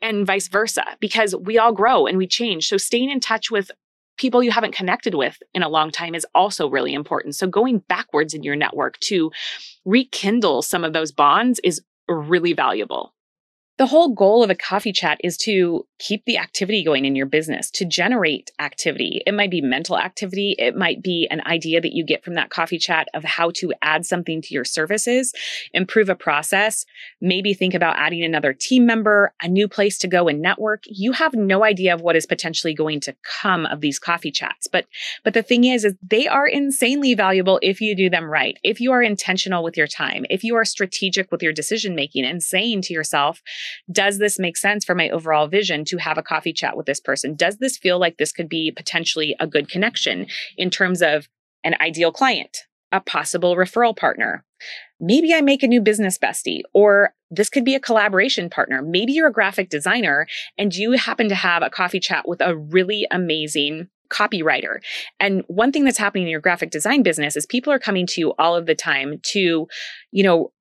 And 0.00 0.26
vice 0.26 0.48
versa, 0.48 0.84
because 1.00 1.36
we 1.36 1.58
all 1.58 1.72
grow 1.72 2.06
and 2.06 2.16
we 2.16 2.26
change. 2.26 2.66
So 2.66 2.78
staying 2.78 3.10
in 3.10 3.20
touch 3.20 3.50
with 3.50 3.70
people 4.20 4.42
you 4.42 4.50
haven't 4.50 4.74
connected 4.74 5.14
with 5.14 5.42
in 5.54 5.62
a 5.62 5.68
long 5.68 5.90
time 5.90 6.14
is 6.14 6.26
also 6.34 6.68
really 6.68 6.92
important. 6.92 7.34
So 7.34 7.46
going 7.46 7.78
backwards 7.88 8.34
in 8.34 8.42
your 8.42 8.54
network 8.54 8.98
to 9.00 9.32
rekindle 9.86 10.60
some 10.60 10.84
of 10.84 10.92
those 10.92 11.10
bonds 11.10 11.58
is 11.64 11.80
really 12.06 12.52
valuable. 12.52 13.14
The 13.80 13.86
whole 13.86 14.10
goal 14.10 14.44
of 14.44 14.50
a 14.50 14.54
coffee 14.54 14.92
chat 14.92 15.18
is 15.24 15.38
to 15.38 15.86
keep 15.98 16.26
the 16.26 16.36
activity 16.36 16.84
going 16.84 17.06
in 17.06 17.16
your 17.16 17.24
business, 17.24 17.70
to 17.70 17.86
generate 17.86 18.50
activity. 18.58 19.22
It 19.26 19.32
might 19.32 19.50
be 19.50 19.62
mental 19.62 19.98
activity. 19.98 20.54
It 20.58 20.76
might 20.76 21.02
be 21.02 21.26
an 21.30 21.40
idea 21.46 21.80
that 21.80 21.94
you 21.94 22.04
get 22.04 22.22
from 22.22 22.34
that 22.34 22.50
coffee 22.50 22.76
chat 22.76 23.08
of 23.14 23.24
how 23.24 23.52
to 23.52 23.72
add 23.80 24.04
something 24.04 24.42
to 24.42 24.52
your 24.52 24.66
services, 24.66 25.32
improve 25.72 26.10
a 26.10 26.14
process, 26.14 26.84
maybe 27.22 27.54
think 27.54 27.72
about 27.72 27.96
adding 27.96 28.22
another 28.22 28.52
team 28.52 28.84
member, 28.84 29.32
a 29.40 29.48
new 29.48 29.66
place 29.66 29.96
to 29.98 30.08
go 30.08 30.28
and 30.28 30.42
network. 30.42 30.82
You 30.84 31.12
have 31.12 31.32
no 31.32 31.64
idea 31.64 31.94
of 31.94 32.02
what 32.02 32.16
is 32.16 32.26
potentially 32.26 32.74
going 32.74 33.00
to 33.00 33.16
come 33.40 33.64
of 33.64 33.80
these 33.80 33.98
coffee 33.98 34.30
chats. 34.30 34.66
But 34.66 34.88
but 35.24 35.32
the 35.32 35.42
thing 35.42 35.64
is 35.64 35.86
is 35.86 35.94
they 36.02 36.28
are 36.28 36.46
insanely 36.46 37.14
valuable 37.14 37.58
if 37.62 37.80
you 37.80 37.96
do 37.96 38.10
them 38.10 38.24
right. 38.24 38.58
If 38.62 38.78
you 38.78 38.92
are 38.92 39.02
intentional 39.02 39.64
with 39.64 39.78
your 39.78 39.86
time, 39.86 40.26
if 40.28 40.44
you 40.44 40.54
are 40.56 40.66
strategic 40.66 41.32
with 41.32 41.42
your 41.42 41.54
decision 41.54 41.94
making 41.94 42.26
and 42.26 42.42
saying 42.42 42.82
to 42.82 42.92
yourself, 42.92 43.42
Does 43.90 44.18
this 44.18 44.38
make 44.38 44.56
sense 44.56 44.84
for 44.84 44.94
my 44.94 45.08
overall 45.10 45.46
vision 45.48 45.84
to 45.86 45.98
have 45.98 46.18
a 46.18 46.22
coffee 46.22 46.52
chat 46.52 46.76
with 46.76 46.86
this 46.86 47.00
person? 47.00 47.34
Does 47.34 47.58
this 47.58 47.76
feel 47.76 47.98
like 47.98 48.18
this 48.18 48.32
could 48.32 48.48
be 48.48 48.70
potentially 48.70 49.36
a 49.40 49.46
good 49.46 49.68
connection 49.68 50.26
in 50.56 50.70
terms 50.70 51.02
of 51.02 51.28
an 51.64 51.76
ideal 51.80 52.12
client, 52.12 52.58
a 52.92 53.00
possible 53.00 53.56
referral 53.56 53.96
partner? 53.96 54.44
Maybe 55.00 55.32
I 55.32 55.40
make 55.40 55.62
a 55.62 55.68
new 55.68 55.80
business 55.80 56.18
bestie, 56.18 56.60
or 56.74 57.14
this 57.30 57.48
could 57.48 57.64
be 57.64 57.74
a 57.74 57.80
collaboration 57.80 58.50
partner. 58.50 58.82
Maybe 58.82 59.12
you're 59.12 59.28
a 59.28 59.32
graphic 59.32 59.70
designer 59.70 60.26
and 60.58 60.74
you 60.74 60.92
happen 60.92 61.28
to 61.28 61.34
have 61.34 61.62
a 61.62 61.70
coffee 61.70 62.00
chat 62.00 62.28
with 62.28 62.40
a 62.40 62.56
really 62.56 63.06
amazing 63.10 63.88
copywriter. 64.10 64.80
And 65.18 65.42
one 65.46 65.72
thing 65.72 65.84
that's 65.84 65.96
happening 65.96 66.24
in 66.24 66.30
your 66.30 66.40
graphic 66.40 66.70
design 66.70 67.02
business 67.02 67.36
is 67.36 67.46
people 67.46 67.72
are 67.72 67.78
coming 67.78 68.06
to 68.08 68.20
you 68.20 68.34
all 68.38 68.56
of 68.56 68.66
the 68.66 68.74
time 68.74 69.20
to, 69.22 69.68
you 70.10 70.22
know, 70.22 70.52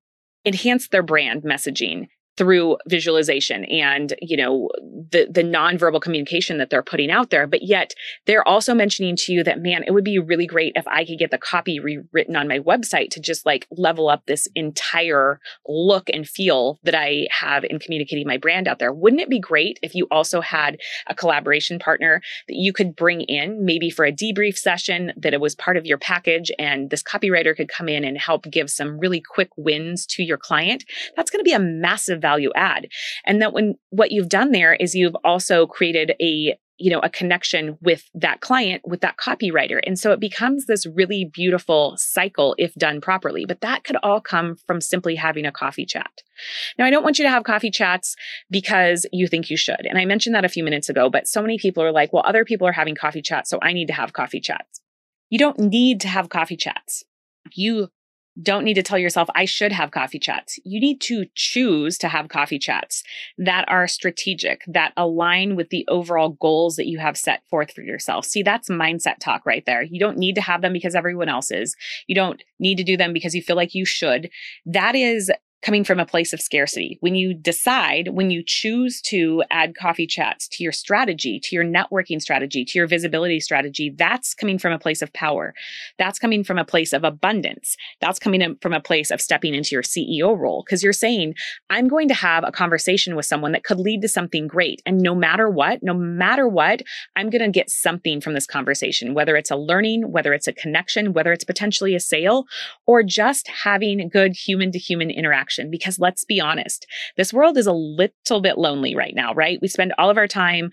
enhance 0.45 0.87
their 0.87 1.03
brand 1.03 1.43
messaging 1.43 2.07
through 2.39 2.77
visualization 2.88 3.65
and 3.65 4.13
you 4.22 4.38
know 4.38 4.69
the 5.12 5.27
the 5.29 5.43
nonverbal 5.43 6.01
communication 6.01 6.58
that 6.58 6.69
they're 6.69 6.81
putting 6.81 7.12
out 7.12 7.29
there. 7.29 7.46
But 7.46 7.63
yet 7.63 7.93
they're 8.25 8.48
also 8.48 8.74
mentioning 8.74 9.17
to 9.17 9.34
you 9.34 9.43
that 9.43 9.62
man 9.62 9.84
it 9.86 9.91
would 9.91 10.05
be 10.05 10.17
really 10.17 10.48
great 10.48 10.72
if 10.75 10.88
i 10.88 11.03
could 11.03 11.19
get 11.19 11.31
the 11.31 11.38
copy 11.38 11.79
rewritten 11.79 12.36
on 12.38 12.48
my 12.48 12.60
website 12.60 13.10
to 13.10 13.19
just 13.19 13.46
like 13.46 13.67
level 13.72 14.08
up 14.08 14.25
this 14.25 14.48
entire 14.55 15.39
look 15.67 16.10
and 16.13 16.27
feel 16.27 16.79
that 16.84 16.96
i 16.96 17.27
have 17.29 17.65
in 17.65 17.77
communicating 17.79 18.25
my 18.25 18.38
brand 18.38 18.67
out 18.67 18.79
there. 18.79 18.93
Wouldn't 18.93 19.22
it 19.22 19.29
be 19.29 19.39
great 19.39 19.79
if 19.81 19.93
you 19.93 20.08
also 20.12 20.39
had 20.39 20.77
a 21.08 21.15
collaboration 21.15 21.79
partner 21.79 22.22
that 22.48 22.55
you 22.55 22.72
could 22.72 22.96
bring 22.96 23.22
in 23.22 23.65
maybe 23.65 23.89
for 23.89 24.05
a 24.05 24.12
debrief 24.12 24.58
session 24.58 25.12
that 25.17 25.34
it 25.34 25.41
was 25.41 25.55
part 25.55 25.75
of 25.75 25.86
your 25.86 25.98
package 25.98 26.51
and 26.58 26.89
this 26.89 27.03
copywriter 27.03 27.55
could 27.55 27.67
come 27.67 27.89
in 27.89 28.05
and 28.05 28.17
help 28.17 28.46
give 28.50 28.69
some 28.69 28.98
really 28.98 29.22
quick 29.22 29.50
wins 29.58 30.05
to 30.05 30.24
your 30.24 30.38
client? 30.38 30.86
That's 31.15 31.29
going 31.29 31.39
to 31.39 31.50
be 31.50 31.53
a 31.53 31.60
massive 31.60 32.22
value 32.22 32.28
add. 32.55 32.88
And 33.25 33.41
that 33.41 33.53
when 33.53 33.75
what 33.89 34.12
you've 34.12 34.29
done 34.29 34.51
there 34.51 34.74
is 34.74 34.95
you've 34.95 35.15
also 35.24 35.65
created 35.65 36.13
a 36.21 36.57
you 36.81 36.89
know 36.89 37.00
a 37.00 37.09
connection 37.09 37.77
with 37.81 38.09
that 38.13 38.39
client 38.39 38.81
with 38.86 39.01
that 39.01 39.17
copywriter. 39.17 39.79
And 39.86 40.00
so 40.00 40.12
it 40.12 40.19
becomes 40.19 40.65
this 40.65 40.86
really 40.86 41.25
beautiful 41.25 41.95
cycle 41.98 42.55
if 42.57 42.74
done 42.75 43.01
properly. 43.01 43.45
But 43.45 43.62
that 43.62 43.83
could 43.83 43.98
all 44.01 44.21
come 44.21 44.55
from 44.65 44.79
simply 44.81 45.15
having 45.15 45.45
a 45.45 45.51
coffee 45.51 45.86
chat. 45.86 46.12
Now 46.77 46.86
i 46.86 46.89
don't 46.89 47.03
want 47.03 47.19
you 47.19 47.25
to 47.25 47.31
have 47.31 47.43
coffee 47.43 47.71
chats 47.71 48.15
because 48.50 49.05
you 49.12 49.27
think 49.27 49.50
you 49.50 49.57
should. 49.57 49.86
And 49.86 49.98
i 49.98 50.05
mentioned 50.05 50.36
that 50.36 50.45
a 50.45 50.50
few 50.50 50.63
minutes 50.63 50.89
ago 50.89 51.09
but 51.09 51.27
so 51.27 51.41
many 51.41 51.57
people 51.57 51.83
are 51.83 51.91
like 51.91 52.13
well 52.13 52.24
other 52.25 52.45
people 52.45 52.67
are 52.67 52.71
having 52.71 52.95
coffee 52.95 53.21
chats 53.21 53.50
so 53.50 53.59
i 53.62 53.74
need 53.74 53.88
to 53.88 53.93
have 53.93 54.13
coffee 54.13 54.39
chats. 54.39 54.81
You 55.29 55.38
don't 55.38 55.59
need 55.59 56.01
to 56.01 56.07
have 56.07 56.29
coffee 56.29 56.57
chats. 56.57 57.03
You 57.53 57.89
don't 58.41 58.63
need 58.63 58.75
to 58.75 58.84
tell 58.84 58.98
yourself, 58.98 59.29
I 59.36 59.46
should 59.46 59.72
have 59.72 59.91
coffee 59.91 60.19
chats. 60.19 60.60
You 60.63 60.79
need 60.79 61.01
to 61.01 61.25
choose 61.36 61.98
to 62.00 62.08
have 62.08 62.29
coffee 62.29 62.60
chats 62.60 63.03
that 63.38 63.65
are 63.67 63.88
strategic, 63.88 64.63
that 64.67 64.93
align 64.96 65.55
with 65.55 65.69
the 65.69 65.86
overall 65.88 66.29
goals 66.29 66.75
that 66.75 66.88
you 66.88 67.00
have 67.00 67.17
set 67.17 67.41
forth 67.50 67.72
for 67.72 67.81
yourself. 67.81 68.25
See, 68.25 68.43
that's 68.43 68.69
mindset 68.69 69.19
talk 69.19 69.46
right 69.46 69.65
there. 69.65 69.81
You 69.81 70.00
don't 70.00 70.17
need 70.17 70.36
to 70.36 70.41
have 70.41 70.62
them 70.62 70.74
because 70.74 70.96
everyone 70.96 71.29
else 71.29 71.51
is. 71.51 71.75
You 72.08 72.15
don't 72.15 72.41
need 72.60 72.77
to 72.77 72.84
do 72.84 72.98
them 72.98 73.13
because 73.13 73.36
you 73.36 73.41
feel 73.41 73.55
like 73.55 73.75
you 73.75 73.86
should. 73.86 74.29
That 74.65 74.96
is 74.96 75.31
coming 75.61 75.83
from 75.83 75.99
a 75.99 76.05
place 76.05 76.31
of 76.31 76.41
scarcity. 76.41 76.97
When 77.01 77.15
you 77.15 77.33
decide, 77.33 78.09
when 78.09 78.29
you 78.29 78.43
choose 78.45 79.01
to 79.03 79.43
add 79.49 79.75
coffee 79.75 80.07
chats 80.07 80.47
to 80.49 80.63
your 80.63 80.71
strategy, 80.71 81.39
to 81.43 81.55
your 81.55 81.65
networking 81.65 82.21
strategy, 82.21 82.63
to 82.63 82.77
your 82.77 82.87
visibility 82.87 83.41
strategy, 83.41 83.93
that's 83.97 84.33
coming 84.33 84.57
from 84.57 84.71
a 84.71 84.79
place 84.79 85.01
of 85.01 85.11
power. 85.11 85.53
That's 85.97 86.17
coming 86.17 86.43
from 86.43 86.57
a 86.57 86.65
place 86.65 86.93
of 86.93 87.03
abundance. 87.03 87.75
That's 87.99 88.19
coming 88.19 88.57
from 88.61 88.73
a 88.73 88.79
place 88.79 89.11
of 89.11 89.19
stepping 89.19 89.53
into 89.53 89.75
your 89.75 89.83
CEO 89.83 90.37
role 90.37 90.63
because 90.65 90.81
you're 90.81 90.93
saying, 90.93 91.35
I'm 91.69 91.89
going 91.89 92.07
to 92.07 92.13
have 92.13 92.45
a 92.45 92.51
conversation 92.51 93.17
with 93.17 93.25
someone 93.25 93.51
that 93.51 93.65
could 93.65 93.79
lead 93.79 94.01
to 94.03 94.07
something 94.07 94.47
great. 94.47 94.81
And 94.85 94.99
no 95.01 95.13
matter 95.13 95.49
what, 95.49 95.83
no 95.83 95.93
matter 95.93 96.47
what, 96.47 96.83
I'm 97.17 97.29
going 97.29 97.43
to 97.43 97.49
get 97.49 97.69
something 97.69 98.21
from 98.21 98.33
this 98.33 98.47
conversation, 98.47 99.13
whether 99.13 99.35
it's 99.35 99.51
a 99.51 99.57
learning, 99.57 100.11
whether 100.11 100.33
it's 100.33 100.47
a 100.47 100.53
connection, 100.53 101.11
whether 101.11 101.33
it's 101.33 101.43
potentially 101.43 101.95
a 101.95 101.99
sale, 101.99 102.45
or 102.85 103.03
just 103.03 103.49
having 103.49 104.07
good 104.07 104.35
human 104.35 104.71
to 104.71 104.79
human 104.79 105.09
interaction 105.09 105.49
because 105.72 106.00
let's 106.00 106.25
be 106.25 106.39
honest, 106.39 106.86
this 107.18 107.34
world 107.34 107.58
is 107.58 107.68
a 107.68 107.74
little 107.74 108.41
bit 108.41 108.58
lonely 108.58 108.96
right 108.96 109.13
now, 109.15 109.34
right? 109.34 109.60
We 109.62 109.68
spend 109.68 109.94
all 109.98 110.10
of 110.10 110.18
our 110.18 110.27
time 110.27 110.72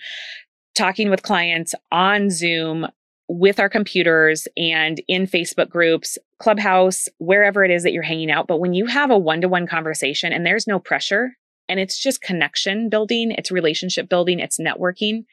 talking 0.75 1.11
with 1.11 1.23
clients 1.23 1.75
on 1.90 2.30
Zoom 2.30 2.87
with 3.28 3.59
our 3.59 3.68
computers 3.68 4.47
and 4.56 5.00
in 5.09 5.26
Facebook 5.26 5.68
groups, 5.68 6.16
Clubhouse, 6.38 7.09
wherever 7.18 7.64
it 7.64 7.71
is 7.71 7.83
that 7.83 7.92
you're 7.92 8.02
hanging 8.02 8.30
out. 8.30 8.47
But 8.47 8.61
when 8.61 8.73
you 8.73 8.87
have 8.87 9.11
a 9.11 9.18
one 9.18 9.40
to 9.40 9.49
one 9.49 9.66
conversation 9.66 10.33
and 10.33 10.47
there's 10.47 10.66
no 10.66 10.78
pressure 10.78 11.30
and 11.68 11.80
it's 11.80 12.00
just 12.00 12.23
connection 12.23 12.88
building, 12.88 13.33
it's 13.33 13.50
relationship 13.50 14.09
building, 14.09 14.38
it's 14.38 14.61
networking, 14.61 15.25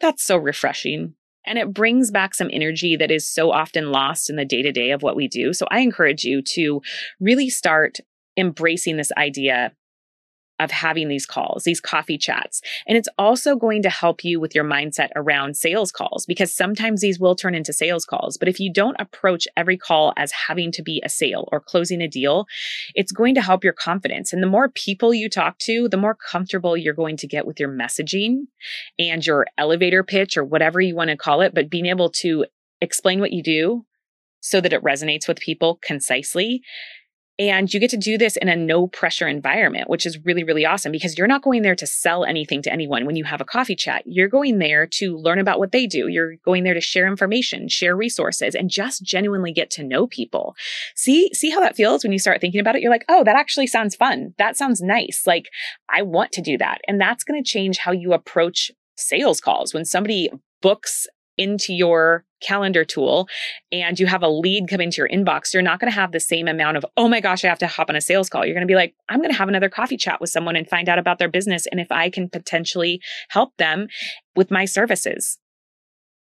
that's 0.00 0.24
so 0.24 0.36
refreshing. 0.36 1.14
And 1.44 1.58
it 1.58 1.74
brings 1.74 2.10
back 2.10 2.34
some 2.34 2.48
energy 2.52 2.96
that 2.96 3.10
is 3.10 3.28
so 3.28 3.50
often 3.50 3.90
lost 3.90 4.30
in 4.30 4.36
the 4.36 4.44
day 4.44 4.62
to 4.62 4.72
day 4.72 4.92
of 4.92 5.02
what 5.02 5.16
we 5.16 5.26
do. 5.26 5.52
So 5.52 5.66
I 5.70 5.80
encourage 5.80 6.24
you 6.24 6.40
to 6.54 6.80
really 7.20 7.50
start 7.50 7.98
embracing 8.36 8.96
this 8.96 9.12
idea 9.16 9.72
of 10.62 10.70
having 10.70 11.08
these 11.08 11.26
calls, 11.26 11.64
these 11.64 11.80
coffee 11.80 12.16
chats. 12.16 12.60
And 12.86 12.96
it's 12.96 13.08
also 13.18 13.56
going 13.56 13.82
to 13.82 13.90
help 13.90 14.24
you 14.24 14.38
with 14.38 14.54
your 14.54 14.64
mindset 14.64 15.08
around 15.16 15.56
sales 15.56 15.90
calls 15.90 16.24
because 16.24 16.54
sometimes 16.54 17.00
these 17.00 17.18
will 17.18 17.34
turn 17.34 17.54
into 17.54 17.72
sales 17.72 18.04
calls. 18.04 18.36
But 18.38 18.48
if 18.48 18.60
you 18.60 18.72
don't 18.72 18.96
approach 19.00 19.48
every 19.56 19.76
call 19.76 20.12
as 20.16 20.30
having 20.32 20.70
to 20.72 20.82
be 20.82 21.02
a 21.04 21.08
sale 21.08 21.48
or 21.50 21.60
closing 21.60 22.00
a 22.00 22.08
deal, 22.08 22.46
it's 22.94 23.12
going 23.12 23.34
to 23.34 23.42
help 23.42 23.64
your 23.64 23.72
confidence. 23.72 24.32
And 24.32 24.42
the 24.42 24.48
more 24.48 24.68
people 24.68 25.12
you 25.12 25.28
talk 25.28 25.58
to, 25.60 25.88
the 25.88 25.96
more 25.96 26.14
comfortable 26.14 26.76
you're 26.76 26.94
going 26.94 27.16
to 27.18 27.26
get 27.26 27.46
with 27.46 27.58
your 27.58 27.70
messaging 27.70 28.46
and 28.98 29.26
your 29.26 29.46
elevator 29.58 30.04
pitch 30.04 30.36
or 30.36 30.44
whatever 30.44 30.80
you 30.80 30.94
want 30.94 31.10
to 31.10 31.16
call 31.16 31.40
it. 31.40 31.54
But 31.54 31.70
being 31.70 31.86
able 31.86 32.10
to 32.10 32.46
explain 32.80 33.20
what 33.20 33.32
you 33.32 33.42
do 33.42 33.84
so 34.40 34.60
that 34.60 34.72
it 34.72 34.82
resonates 34.82 35.28
with 35.28 35.38
people 35.38 35.78
concisely 35.82 36.62
and 37.38 37.72
you 37.72 37.80
get 37.80 37.90
to 37.90 37.96
do 37.96 38.18
this 38.18 38.36
in 38.36 38.48
a 38.48 38.56
no 38.56 38.86
pressure 38.86 39.26
environment, 39.26 39.88
which 39.88 40.04
is 40.04 40.18
really, 40.24 40.44
really 40.44 40.66
awesome 40.66 40.92
because 40.92 41.16
you're 41.16 41.26
not 41.26 41.42
going 41.42 41.62
there 41.62 41.74
to 41.74 41.86
sell 41.86 42.24
anything 42.24 42.60
to 42.62 42.72
anyone 42.72 43.06
when 43.06 43.16
you 43.16 43.24
have 43.24 43.40
a 43.40 43.44
coffee 43.44 43.74
chat. 43.74 44.02
You're 44.04 44.28
going 44.28 44.58
there 44.58 44.86
to 44.98 45.16
learn 45.16 45.38
about 45.38 45.58
what 45.58 45.72
they 45.72 45.86
do. 45.86 46.08
You're 46.08 46.36
going 46.44 46.64
there 46.64 46.74
to 46.74 46.80
share 46.80 47.06
information, 47.06 47.68
share 47.68 47.96
resources, 47.96 48.54
and 48.54 48.68
just 48.68 49.02
genuinely 49.02 49.52
get 49.52 49.70
to 49.72 49.82
know 49.82 50.06
people. 50.06 50.54
See, 50.94 51.32
see 51.32 51.50
how 51.50 51.60
that 51.60 51.76
feels 51.76 52.04
when 52.04 52.12
you 52.12 52.18
start 52.18 52.40
thinking 52.40 52.60
about 52.60 52.76
it? 52.76 52.82
You're 52.82 52.90
like, 52.90 53.06
oh, 53.08 53.24
that 53.24 53.36
actually 53.36 53.66
sounds 53.66 53.96
fun. 53.96 54.34
That 54.38 54.56
sounds 54.56 54.82
nice. 54.82 55.22
Like, 55.26 55.48
I 55.88 56.02
want 56.02 56.32
to 56.32 56.42
do 56.42 56.58
that. 56.58 56.80
And 56.86 57.00
that's 57.00 57.24
going 57.24 57.42
to 57.42 57.48
change 57.48 57.78
how 57.78 57.92
you 57.92 58.12
approach 58.12 58.70
sales 58.96 59.40
calls. 59.40 59.72
When 59.72 59.86
somebody 59.86 60.30
books 60.60 61.06
into 61.38 61.72
your 61.72 62.24
calendar 62.42 62.84
tool 62.84 63.28
and 63.70 63.98
you 63.98 64.06
have 64.06 64.22
a 64.22 64.28
lead 64.28 64.68
come 64.68 64.80
into 64.80 64.98
your 64.98 65.08
inbox, 65.08 65.52
you're 65.54 65.62
not 65.62 65.78
going 65.78 65.90
to 65.90 65.94
have 65.94 66.12
the 66.12 66.20
same 66.20 66.48
amount 66.48 66.76
of, 66.76 66.84
oh 66.96 67.08
my 67.08 67.20
gosh, 67.20 67.44
I 67.44 67.48
have 67.48 67.58
to 67.60 67.66
hop 67.66 67.88
on 67.88 67.96
a 67.96 68.00
sales 68.00 68.28
call. 68.28 68.44
You're 68.44 68.54
going 68.54 68.66
to 68.66 68.70
be 68.70 68.74
like, 68.74 68.94
I'm 69.08 69.20
going 69.20 69.30
to 69.30 69.36
have 69.36 69.48
another 69.48 69.68
coffee 69.68 69.96
chat 69.96 70.20
with 70.20 70.30
someone 70.30 70.56
and 70.56 70.68
find 70.68 70.88
out 70.88 70.98
about 70.98 71.18
their 71.18 71.28
business 71.28 71.66
and 71.70 71.80
if 71.80 71.90
I 71.90 72.10
can 72.10 72.28
potentially 72.28 73.00
help 73.28 73.56
them 73.58 73.86
with 74.34 74.50
my 74.50 74.64
services. 74.64 75.38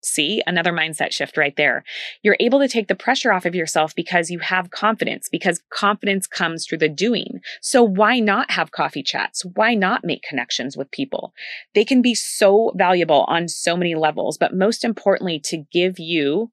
See, 0.05 0.43
another 0.47 0.73
mindset 0.73 1.13
shift 1.13 1.37
right 1.37 1.55
there. 1.57 1.85
You're 2.23 2.37
able 2.41 2.59
to 2.59 2.69
take 2.69 2.89
the 2.89 2.95
pressure 2.95 3.33
off 3.33 3.47
of 3.47 3.55
yourself 3.55 3.95
because 3.95 4.31
you 4.31 4.41
have 4.41 4.71
confidence, 4.71 5.29
because 5.29 5.63
confidence 5.71 6.27
comes 6.27 6.67
through 6.67 6.79
the 6.79 6.89
doing. 6.89 7.41
So 7.61 7.83
why 7.85 8.19
not 8.19 8.51
have 8.51 8.73
coffee 8.73 9.05
chats? 9.05 9.45
Why 9.45 9.75
not 9.75 10.05
make 10.05 10.23
connections 10.23 10.77
with 10.77 10.91
people? 10.91 11.33
They 11.75 11.85
can 11.85 12.03
be 12.03 12.15
so 12.15 12.73
valuable 12.75 13.25
on 13.29 13.49
so 13.49 13.77
many 13.77 13.95
levels, 13.95 14.37
but 14.39 14.55
most 14.55 14.85
importantly, 14.85 15.39
to 15.45 15.65
give 15.71 15.99
you 15.99 16.51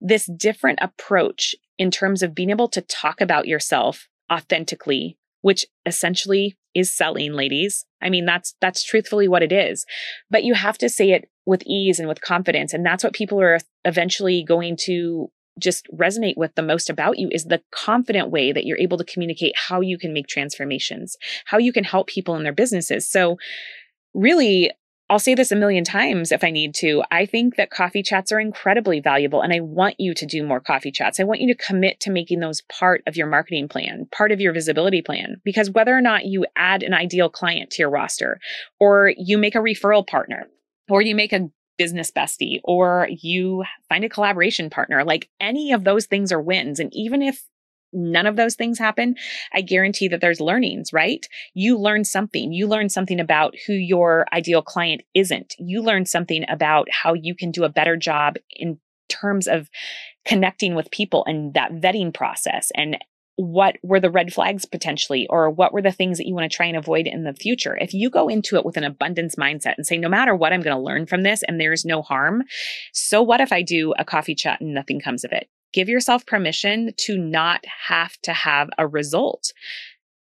this 0.00 0.26
different 0.36 0.78
approach 0.82 1.54
in 1.78 1.90
terms 1.90 2.22
of 2.22 2.34
being 2.34 2.50
able 2.50 2.68
to 2.68 2.82
talk 2.82 3.22
about 3.22 3.48
yourself 3.48 4.08
authentically, 4.30 5.16
which 5.40 5.64
essentially 5.86 6.56
is 6.74 6.94
selling 6.94 7.32
ladies. 7.32 7.84
I 8.02 8.10
mean, 8.10 8.24
that's, 8.24 8.54
that's 8.60 8.82
truthfully 8.82 9.28
what 9.28 9.42
it 9.42 9.52
is, 9.52 9.84
but 10.30 10.44
you 10.44 10.54
have 10.54 10.78
to 10.78 10.88
say 10.88 11.10
it 11.10 11.28
with 11.46 11.62
ease 11.66 11.98
and 11.98 12.08
with 12.08 12.20
confidence. 12.20 12.72
And 12.72 12.84
that's 12.84 13.04
what 13.04 13.12
people 13.12 13.40
are 13.40 13.58
eventually 13.84 14.44
going 14.46 14.76
to 14.84 15.30
just 15.58 15.86
resonate 15.92 16.36
with 16.36 16.54
the 16.54 16.62
most 16.62 16.88
about 16.88 17.18
you 17.18 17.28
is 17.32 17.44
the 17.44 17.62
confident 17.70 18.30
way 18.30 18.52
that 18.52 18.64
you're 18.64 18.78
able 18.78 18.98
to 18.98 19.04
communicate 19.04 19.52
how 19.56 19.80
you 19.80 19.98
can 19.98 20.12
make 20.12 20.26
transformations, 20.26 21.16
how 21.46 21.58
you 21.58 21.72
can 21.72 21.84
help 21.84 22.06
people 22.06 22.36
in 22.36 22.42
their 22.42 22.52
businesses. 22.52 23.08
So, 23.08 23.36
really, 24.14 24.70
I'll 25.10 25.18
say 25.18 25.34
this 25.34 25.50
a 25.50 25.56
million 25.56 25.82
times 25.82 26.30
if 26.30 26.44
I 26.44 26.52
need 26.52 26.72
to. 26.76 27.02
I 27.10 27.26
think 27.26 27.56
that 27.56 27.70
coffee 27.70 28.02
chats 28.02 28.30
are 28.30 28.38
incredibly 28.38 29.00
valuable, 29.00 29.42
and 29.42 29.52
I 29.52 29.58
want 29.58 29.96
you 29.98 30.14
to 30.14 30.24
do 30.24 30.46
more 30.46 30.60
coffee 30.60 30.92
chats. 30.92 31.18
I 31.18 31.24
want 31.24 31.40
you 31.40 31.52
to 31.52 31.62
commit 31.62 31.98
to 32.00 32.12
making 32.12 32.38
those 32.38 32.62
part 32.62 33.02
of 33.08 33.16
your 33.16 33.26
marketing 33.26 33.66
plan, 33.66 34.06
part 34.12 34.30
of 34.30 34.40
your 34.40 34.52
visibility 34.52 35.02
plan, 35.02 35.40
because 35.44 35.68
whether 35.68 35.94
or 35.94 36.00
not 36.00 36.26
you 36.26 36.46
add 36.54 36.84
an 36.84 36.94
ideal 36.94 37.28
client 37.28 37.70
to 37.72 37.82
your 37.82 37.90
roster 37.90 38.38
or 38.78 39.12
you 39.16 39.36
make 39.36 39.56
a 39.56 39.58
referral 39.58 40.06
partner, 40.06 40.46
or 40.88 41.02
you 41.02 41.16
make 41.16 41.32
a 41.32 41.50
business 41.76 42.12
bestie 42.12 42.60
or 42.62 43.08
you 43.10 43.64
find 43.88 44.04
a 44.04 44.08
collaboration 44.08 44.68
partner 44.68 45.02
like 45.02 45.30
any 45.40 45.72
of 45.72 45.82
those 45.82 46.04
things 46.04 46.30
are 46.30 46.42
wins 46.42 46.78
and 46.78 46.94
even 46.94 47.22
if 47.22 47.46
none 47.92 48.26
of 48.26 48.36
those 48.36 48.54
things 48.54 48.78
happen, 48.78 49.16
I 49.52 49.60
guarantee 49.60 50.08
that 50.08 50.20
there's 50.20 50.40
learnings, 50.40 50.92
right? 50.92 51.26
You 51.54 51.78
learn 51.78 52.04
something. 52.04 52.52
You 52.52 52.68
learn 52.68 52.88
something 52.88 53.20
about 53.20 53.54
who 53.66 53.72
your 53.72 54.26
ideal 54.32 54.62
client 54.62 55.02
isn't. 55.14 55.54
You 55.58 55.82
learn 55.82 56.06
something 56.06 56.44
about 56.48 56.88
how 56.90 57.14
you 57.14 57.34
can 57.34 57.50
do 57.50 57.64
a 57.64 57.68
better 57.68 57.96
job 57.96 58.36
in 58.50 58.78
terms 59.08 59.48
of 59.48 59.68
connecting 60.24 60.74
with 60.74 60.90
people 60.90 61.24
and 61.26 61.54
that 61.54 61.72
vetting 61.72 62.14
process 62.14 62.70
and 62.74 62.98
what 63.36 63.76
were 63.82 64.00
the 64.00 64.10
red 64.10 64.32
flags 64.32 64.66
potentially 64.66 65.26
or 65.28 65.48
what 65.48 65.72
were 65.72 65.80
the 65.80 65.90
things 65.90 66.18
that 66.18 66.26
you 66.26 66.34
want 66.34 66.50
to 66.50 66.54
try 66.54 66.66
and 66.66 66.76
avoid 66.76 67.06
in 67.06 67.24
the 67.24 67.32
future 67.32 67.76
if 67.80 67.94
you 67.94 68.10
go 68.10 68.28
into 68.28 68.56
it 68.56 68.66
with 68.66 68.76
an 68.76 68.84
abundance 68.84 69.34
mindset 69.36 69.74
and 69.78 69.86
say 69.86 69.96
no 69.96 70.10
matter 70.10 70.36
what 70.36 70.52
i'm 70.52 70.60
going 70.60 70.76
to 70.76 70.82
learn 70.82 71.06
from 71.06 71.22
this 71.22 71.42
and 71.44 71.58
there's 71.58 71.84
no 71.84 72.02
harm 72.02 72.42
so 72.92 73.22
what 73.22 73.40
if 73.40 73.50
i 73.50 73.62
do 73.62 73.94
a 73.98 74.04
coffee 74.04 74.34
chat 74.34 74.60
and 74.60 74.74
nothing 74.74 75.00
comes 75.00 75.24
of 75.24 75.32
it 75.32 75.48
give 75.72 75.88
yourself 75.88 76.26
permission 76.26 76.92
to 76.98 77.18
not 77.18 77.64
have 77.88 78.16
to 78.22 78.32
have 78.32 78.68
a 78.78 78.86
result 78.86 79.52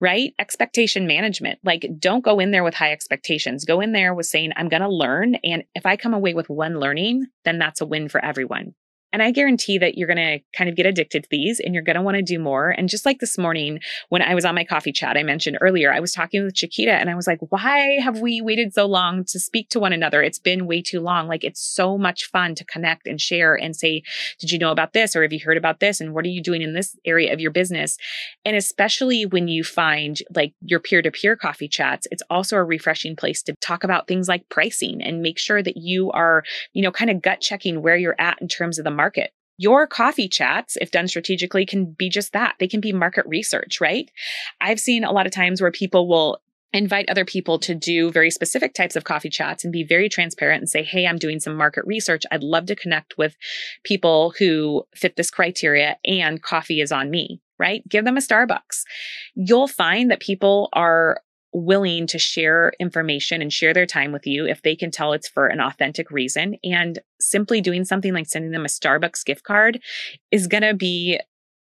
right? 0.01 0.33
Expectation 0.39 1.07
management. 1.07 1.59
Like, 1.65 1.85
don't 1.99 2.25
go 2.25 2.39
in 2.39 2.51
there 2.51 2.65
with 2.65 2.75
high 2.75 2.93
expectations. 2.93 3.65
Go 3.65 3.81
in 3.81 3.93
there 3.93 4.15
with 4.15 4.27
saying, 4.27 4.53
I'm 4.57 4.69
going 4.69 4.83
to 4.83 4.89
learn. 4.89 5.37
And 5.37 5.65
if 5.75 5.87
I 5.87 5.97
come 5.97 6.15
away 6.15 6.35
with 6.35 6.49
one 6.49 6.79
learning, 6.79 7.27
then 7.45 7.59
that's 7.59 7.81
a 7.81 7.87
win 7.87 8.09
for 8.09 8.25
everyone. 8.25 8.75
And 9.13 9.23
I 9.23 9.31
guarantee 9.31 9.79
that 9.79 9.97
you're 9.97 10.07
going 10.07 10.17
to 10.17 10.41
kind 10.57 10.69
of 10.69 10.77
get 10.77 10.87
addicted 10.87 11.25
to 11.25 11.29
these 11.31 11.61
and 11.61 11.75
you're 11.75 11.83
going 11.83 11.97
to 11.97 12.03
want 12.03 12.17
to 12.17 12.23
do 12.23 12.39
more. 12.39 12.71
And 12.71 12.89
just 12.89 13.07
like 13.07 13.21
this 13.21 13.39
morning 13.39 13.81
when 14.09 14.23
I 14.23 14.35
was 14.35 14.45
on 14.45 14.55
my 14.55 14.65
coffee 14.65 14.93
chat, 14.93 15.17
I 15.17 15.23
mentioned 15.23 15.59
earlier, 15.61 15.93
I 15.93 16.01
was 16.01 16.13
talking 16.13 16.45
with 16.45 16.55
Chiquita 16.55 16.93
and 16.93 17.09
I 17.09 17.15
was 17.15 17.27
like, 17.27 17.39
why 17.49 17.99
have 18.03 18.21
we 18.21 18.41
waited 18.41 18.75
so 18.75 18.87
long 18.87 19.25
to 19.25 19.41
speak 19.41 19.71
to 19.71 19.81
one 19.81 19.93
another? 19.93 20.23
It's 20.23 20.39
been 20.39 20.67
way 20.67 20.83
too 20.83 21.01
long. 21.01 21.27
Like 21.27 21.45
it's 21.45 21.61
so 21.61 21.97
much 21.97 22.27
fun 22.27 22.55
to 22.57 22.65
connect 22.65 23.07
and 23.07 23.21
share 23.21 23.55
and 23.55 23.75
say, 23.75 24.03
did 24.39 24.51
you 24.51 24.59
know 24.59 24.71
about 24.71 24.93
this? 24.93 25.17
Or 25.17 25.23
have 25.23 25.33
you 25.33 25.41
heard 25.41 25.57
about 25.57 25.81
this? 25.81 26.01
And 26.01 26.13
what 26.13 26.25
are 26.25 26.29
you 26.29 26.43
doing 26.43 26.61
in 26.61 26.75
this 26.75 26.97
area 27.05 27.33
of 27.33 27.41
your 27.41 27.51
business? 27.51 27.97
And 28.45 28.57
especially 28.57 29.25
when 29.25 29.49
you 29.49 29.65
find 29.65 30.19
like 30.35 30.53
your 30.61 30.81
peer 30.81 31.01
to 31.03 31.11
peer 31.11 31.35
coffee 31.35 31.69
chats, 31.69 32.07
it's 32.11 32.23
also 32.29 32.57
a 32.57 32.65
refreshing 32.65 33.17
place 33.17 33.43
to 33.45 33.55
talk 33.61 33.85
about 33.85 34.07
things 34.07 34.29
like 34.29 34.49
pricing 34.51 35.03
and 35.03 35.23
make 35.23 35.39
sure 35.39 35.63
that 35.63 35.77
you 35.77 36.11
are, 36.13 36.45
you 36.73 36.83
know, 36.83 36.91
kind 36.91 37.11
of 37.11 37.23
gut 37.23 37.41
checking 37.41 37.83
where 37.83 37.97
you're 37.97 38.15
at 38.19 38.41
in 38.43 38.49
terms 38.49 38.79
of 38.79 38.85
the 38.85 38.98
market. 38.99 39.31
Your 39.57 39.87
coffee 39.87 40.29
chats, 40.29 40.77
if 40.81 40.91
done 40.91 41.09
strategically, 41.09 41.65
can 41.65 41.87
be 41.93 42.11
just 42.11 42.33
that. 42.33 42.57
They 42.61 42.69
can 42.69 42.81
be 42.81 42.93
market 42.93 43.25
research, 43.27 43.81
right? 43.81 44.11
I've 44.61 44.79
seen 44.79 45.03
a 45.03 45.13
lot 45.13 45.27
of 45.27 45.33
times 45.33 45.61
where 45.61 45.73
people 45.73 46.07
will 46.09 46.41
invite 46.73 47.09
other 47.09 47.25
people 47.25 47.59
to 47.61 47.75
do 47.75 48.11
very 48.11 48.31
specific 48.31 48.75
types 48.75 48.95
of 48.95 49.05
coffee 49.05 49.31
chats 49.31 49.65
and 49.65 49.73
be 49.73 49.85
very 49.85 50.09
transparent 50.09 50.61
and 50.61 50.69
say, 50.69 50.83
Hey, 50.83 51.07
I'm 51.07 51.19
doing 51.19 51.41
some 51.41 51.57
market 51.57 51.85
research. 51.87 52.25
I'd 52.31 52.43
love 52.43 52.67
to 52.67 52.77
connect 52.77 53.17
with 53.17 53.37
people 53.85 54.35
who 54.39 54.85
fit 54.95 55.17
this 55.17 55.31
criteria 55.31 55.97
and 56.05 56.43
coffee 56.43 56.81
is 56.81 56.93
on 56.93 57.11
me, 57.11 57.41
right? 57.59 57.89
Give 57.89 58.05
them 58.05 58.19
a 58.19 58.21
Starbucks. 58.21 58.83
You'll 59.35 59.69
find 59.69 60.11
that 60.11 60.21
people 60.21 60.69
are 60.75 61.23
willing 61.53 62.07
to 62.07 62.19
share 62.19 62.73
information 62.79 63.41
and 63.41 63.53
share 63.53 63.73
their 63.73 63.87
time 63.87 64.13
with 64.13 64.27
you 64.27 64.47
if 64.47 64.63
they 64.63 64.77
can 64.77 64.91
tell 64.91 65.13
it's 65.13 65.29
for 65.29 65.47
an 65.47 65.61
authentic 65.61 66.11
reason. 66.11 66.57
And 66.63 66.99
simply 67.21 67.61
doing 67.61 67.85
something 67.85 68.13
like 68.13 68.27
sending 68.27 68.51
them 68.51 68.65
a 68.65 68.69
Starbucks 68.69 69.25
gift 69.25 69.45
card 69.45 69.81
is 70.31 70.47
going 70.47 70.63
to 70.63 70.75
be 70.75 71.21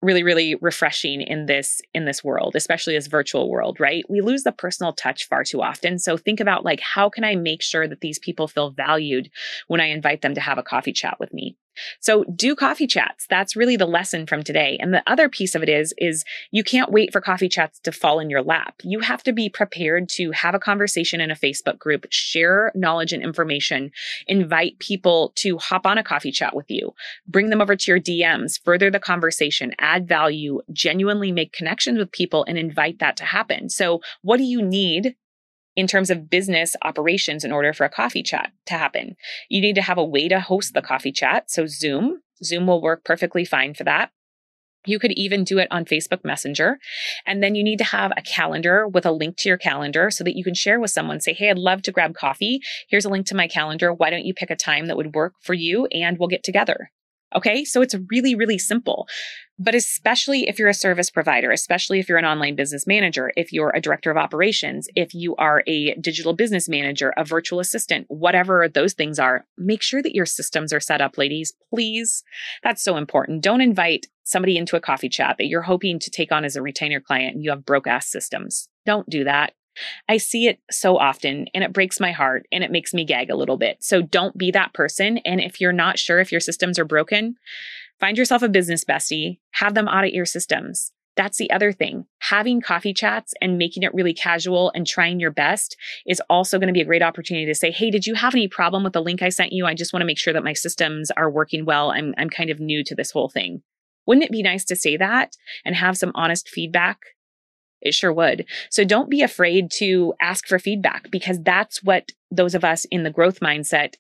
really 0.04 0.22
really 0.22 0.54
refreshing 0.62 1.22
in 1.22 1.48
this 1.48 1.82
in 1.96 2.06
this 2.06 2.24
world 2.24 2.56
especially 2.56 2.94
this 2.94 3.08
virtual 3.08 3.50
world 3.50 3.80
right? 3.80 4.06
We 4.08 4.22
lose 4.22 4.44
the 4.44 4.52
personal 4.52 4.94
touch 4.94 5.28
far 5.28 5.44
too 5.44 5.64
often. 5.64 5.98
So 5.98 6.18
think 6.18 6.40
about 6.40 6.64
like 6.64 6.80
how 6.82 7.10
can 7.10 7.24
i 7.24 7.36
make 7.36 7.64
sure 7.64 7.88
that 7.88 8.02
these 8.02 8.20
people 8.20 8.48
feel 8.48 8.70
valued 8.70 9.32
when 9.68 9.82
i 9.82 9.86
invite 9.86 10.22
them 10.22 10.36
to 10.36 10.42
have 10.42 10.60
a 10.60 10.64
coffee 10.64 10.94
chat 10.94 11.20
with 11.20 11.34
me 11.34 11.58
so 12.00 12.24
do 12.36 12.56
coffee 12.56 12.88
chats. 12.88 13.26
That's 13.30 13.56
really 13.56 13.78
the 13.78 13.86
lesson 13.86 14.26
from 14.26 14.44
today. 14.44 14.78
And 14.80 14.94
the 14.94 15.04
other 15.08 15.30
piece 15.30 15.56
of 15.56 15.64
it 15.64 15.70
is, 15.70 15.94
is 15.98 16.24
you 16.52 16.64
can't 16.64 16.92
wait 16.92 17.12
for 17.12 17.22
coffee 17.22 17.50
chats 17.50 17.80
to 17.80 17.92
fall 17.92 18.20
in 18.20 18.30
your 18.30 18.42
lap. 18.42 18.76
You 18.84 19.00
have 19.00 19.24
to 19.24 19.34
be 19.34 19.50
prepared 19.50 20.10
to 20.10 20.32
have 20.32 20.56
a 20.56 20.60
conversation 20.60 21.22
in 21.22 21.32
a 21.32 21.36
Facebook 21.36 21.80
group, 21.80 22.08
share 22.10 22.72
knowledge 22.76 23.14
and 23.14 23.24
information, 23.24 23.92
invite 24.28 24.80
people 24.80 25.34
to 25.36 25.58
hop 25.58 25.86
on 25.86 25.98
a 25.98 26.04
coffee 26.04 26.32
chat 26.32 26.56
with 26.56 26.70
you, 26.70 26.94
bring 27.28 27.50
them 27.50 27.62
over 27.62 27.76
to 27.76 27.92
your 27.92 28.00
DMs, 28.00 28.60
further 28.64 28.90
the 28.90 29.00
conversation, 29.00 29.74
add 29.80 30.08
value, 30.08 30.62
genuinely 30.72 31.32
make 31.32 31.54
connections 31.54 31.98
with 31.98 32.12
people 32.12 32.46
and 32.48 32.58
invite 32.58 33.00
that 33.00 33.18
to 33.18 33.26
happen. 33.26 33.70
So 33.70 34.02
what 34.22 34.38
do 34.38 34.44
you 34.44 34.62
need 34.62 35.16
in 35.78 35.88
terms 35.88 36.10
of 36.10 36.30
business 36.30 36.76
operations 36.84 37.46
in 37.46 37.54
order 37.54 37.72
for 37.72 37.86
a 37.86 37.90
coffee 37.90 38.24
chat 38.24 38.52
to 38.66 38.74
happen. 38.74 39.16
You 39.48 39.62
need 39.62 39.76
to 39.76 39.82
have 39.84 40.00
a 40.00 40.04
way 40.04 40.28
to 40.28 40.40
host 40.40 40.74
the 40.74 40.82
coffee 40.82 41.12
chat. 41.12 41.50
So, 41.50 41.68
Zoom, 41.68 42.22
Zoom 42.44 42.68
will 42.68 42.82
work 42.82 43.06
perfectly 43.06 43.46
fine 43.46 43.76
for 43.76 43.86
that. 43.86 44.10
You 44.86 45.00
could 45.00 45.12
even 45.13 45.44
do 45.44 45.60
it 45.60 45.68
on 45.70 45.86
Facebook 45.86 46.24
Messenger. 46.24 46.80
And 47.26 47.44
then 47.44 47.56
you 47.56 47.63
need 47.63 47.78
to 47.78 47.84
have 47.84 48.12
a 48.18 48.22
calendar 48.22 48.88
with 48.88 49.06
a 49.06 49.12
link 49.12 49.38
to 49.38 49.50
your 49.50 49.58
calendar 49.58 50.10
so 50.10 50.24
that 50.24 50.36
you 50.36 50.44
can 50.44 50.56
share 50.56 50.80
with 50.80 50.92
someone. 50.92 51.20
Say, 51.20 51.34
hey, 51.34 51.50
I'd 51.50 51.58
love 51.58 51.82
to 51.84 51.92
grab 51.92 52.16
coffee. 52.16 52.62
Here's 52.90 53.06
a 53.06 53.10
link 53.10 53.28
to 53.28 53.36
my 53.36 53.48
calendar. 53.48 53.94
Why 53.94 54.10
don't 54.10 54.26
you 54.26 54.34
pick 54.34 54.50
a 54.50 54.56
time 54.56 54.88
that 54.88 54.98
would 54.98 55.13
work 55.13 55.34
for 55.42 55.54
you 55.54 55.88
and 55.88 56.18
we'll 56.18 56.30
get 56.30 56.44
together? 56.44 56.90
Okay. 57.36 57.66
So 57.66 57.82
it's 57.82 57.96
really, 58.10 58.34
really 58.34 58.58
simple. 58.58 59.08
But 59.60 59.74
especially 59.74 60.48
if 60.48 60.60
you're 60.60 60.67
a 60.67 60.74
service 60.74 61.10
provider, 61.10 61.52
especially 61.52 62.00
if 62.00 62.08
you're 62.08 62.20
an 62.20 62.26
online 62.26 62.56
business 62.56 62.86
manager, 62.86 63.32
if 63.36 63.52
you're 63.52 63.72
a 63.76 63.82
director 63.82 64.12
of 64.12 64.17
operations, 64.17 64.88
if 64.96 65.15
you 65.15 65.36
are 65.38 65.63
a 65.65 65.96
digital 65.96 66.34
business 66.34 66.70
manager, 66.70 67.12
a 67.17 67.24
virtual 67.24 67.60
assistant, 67.60 68.06
whatever 68.08 68.70
those 68.70 68.93
things 68.93 69.17
are, 69.17 69.46
make 69.58 69.82
sure 69.82 70.04
that 70.04 70.13
your 70.13 70.28
systems 70.28 70.72
are 70.72 70.80
set 70.80 71.02
up, 71.02 71.17
ladies. 71.17 71.54
Please. 71.72 72.24
That's 72.63 72.84
so 72.84 72.98
important. 72.98 73.41
Don't 73.41 73.62
invite 73.62 74.08
somebody 74.24 74.58
into 74.58 74.76
a 74.76 74.82
coffee 74.82 75.10
chat 75.10 75.38
that 75.38 75.48
you're 75.48 75.62
hoping 75.63 75.98
to 76.00 76.12
take 76.12 76.32
on 76.32 76.46
as 76.46 76.56
a 76.56 76.62
retainer 76.62 77.00
client 77.00 77.34
and 77.34 77.43
you 77.43 77.50
have 77.50 77.65
broke 77.65 77.88
ass 77.88 78.08
systems. 78.08 78.70
Don't 78.86 79.10
do 79.10 79.24
that. 79.24 79.54
I 80.10 80.17
see 80.17 80.48
it 80.48 80.60
so 80.72 80.98
often 80.98 81.48
and 81.54 81.63
it 81.63 81.74
breaks 81.74 82.00
my 82.00 82.12
heart 82.12 82.48
and 82.52 82.63
it 82.63 82.72
makes 82.72 82.93
me 82.93 83.06
gag 83.06 83.30
a 83.30 83.36
little 83.36 83.58
bit. 83.58 83.78
So 83.84 84.02
don't 84.02 84.38
be 84.38 84.52
that 84.52 84.74
person. 84.74 85.20
And 85.20 85.39
if 85.39 85.62
you're 85.62 85.74
not 85.74 86.00
sure 86.00 86.20
if 86.20 86.32
your 86.32 86.41
systems 86.41 86.80
are 86.80 86.86
broken, 86.86 87.36
find 88.00 88.18
yourself 88.18 88.42
a 88.42 88.50
business 88.50 88.84
bestie, 88.84 89.40
have 89.52 89.74
them 89.74 89.88
audit 89.88 90.14
your 90.14 90.26
systems. 90.26 90.92
That's 91.16 91.38
the 91.38 91.50
other 91.50 91.72
thing. 91.72 92.06
Having 92.20 92.62
coffee 92.62 92.94
chats 92.94 93.34
and 93.42 93.58
making 93.58 93.82
it 93.82 93.94
really 93.94 94.14
casual 94.14 94.72
and 94.76 94.86
trying 94.86 95.20
your 95.20 95.32
best 95.32 95.76
is 96.06 96.22
also 96.30 96.60
going 96.60 96.68
to 96.68 96.74
be 96.74 96.82
a 96.82 96.86
great 96.86 97.02
opportunity 97.02 97.48
to 97.48 97.56
say, 97.56 97.72
Hey, 97.72 97.90
did 97.90 98.06
you 98.06 98.14
have 98.14 98.36
any 98.36 98.48
problem 98.48 98.84
with 98.84 98.94
the 98.94 99.02
link 99.02 99.24
I 99.24 99.30
sent 99.30 99.52
you? 99.52 99.66
I 99.66 99.74
just 99.74 99.94
want 99.94 100.02
to 100.02 100.06
make 100.06 100.20
sure 100.20 100.34
that 100.34 100.44
my 100.44 100.54
systems 100.54 101.10
are 101.12 101.30
working 101.30 101.66
well. 101.66 101.90
I'm, 101.90 102.14
I'm 102.20 102.30
kind 102.30 102.52
of 102.52 102.60
new 102.60 102.84
to 102.84 102.94
this 102.94 103.12
whole 103.12 103.30
thing. 103.30 103.64
Wouldn't 104.06 104.26
it 104.26 104.32
be 104.32 104.44
nice 104.44 104.64
to 104.66 104.76
say 104.76 104.96
that 104.98 105.36
and 105.66 105.76
have 105.76 105.98
some 105.98 106.12
honest 106.14 106.50
feedback 106.50 107.00
it 107.82 107.94
sure 107.94 108.14
would. 108.14 108.46
So 108.70 108.84
don't 108.84 109.10
be 109.10 109.22
afraid 109.22 109.72
to 109.74 110.14
ask 110.20 110.48
for 110.48 110.60
feedback 110.60 111.12
because 111.12 111.40
that's 111.42 111.84
what 111.84 112.12
those 112.32 112.56
of 112.56 112.64
us 112.64 112.86
in 112.86 113.04
the 113.04 113.12
growth 113.12 113.40
mindset 113.40 113.96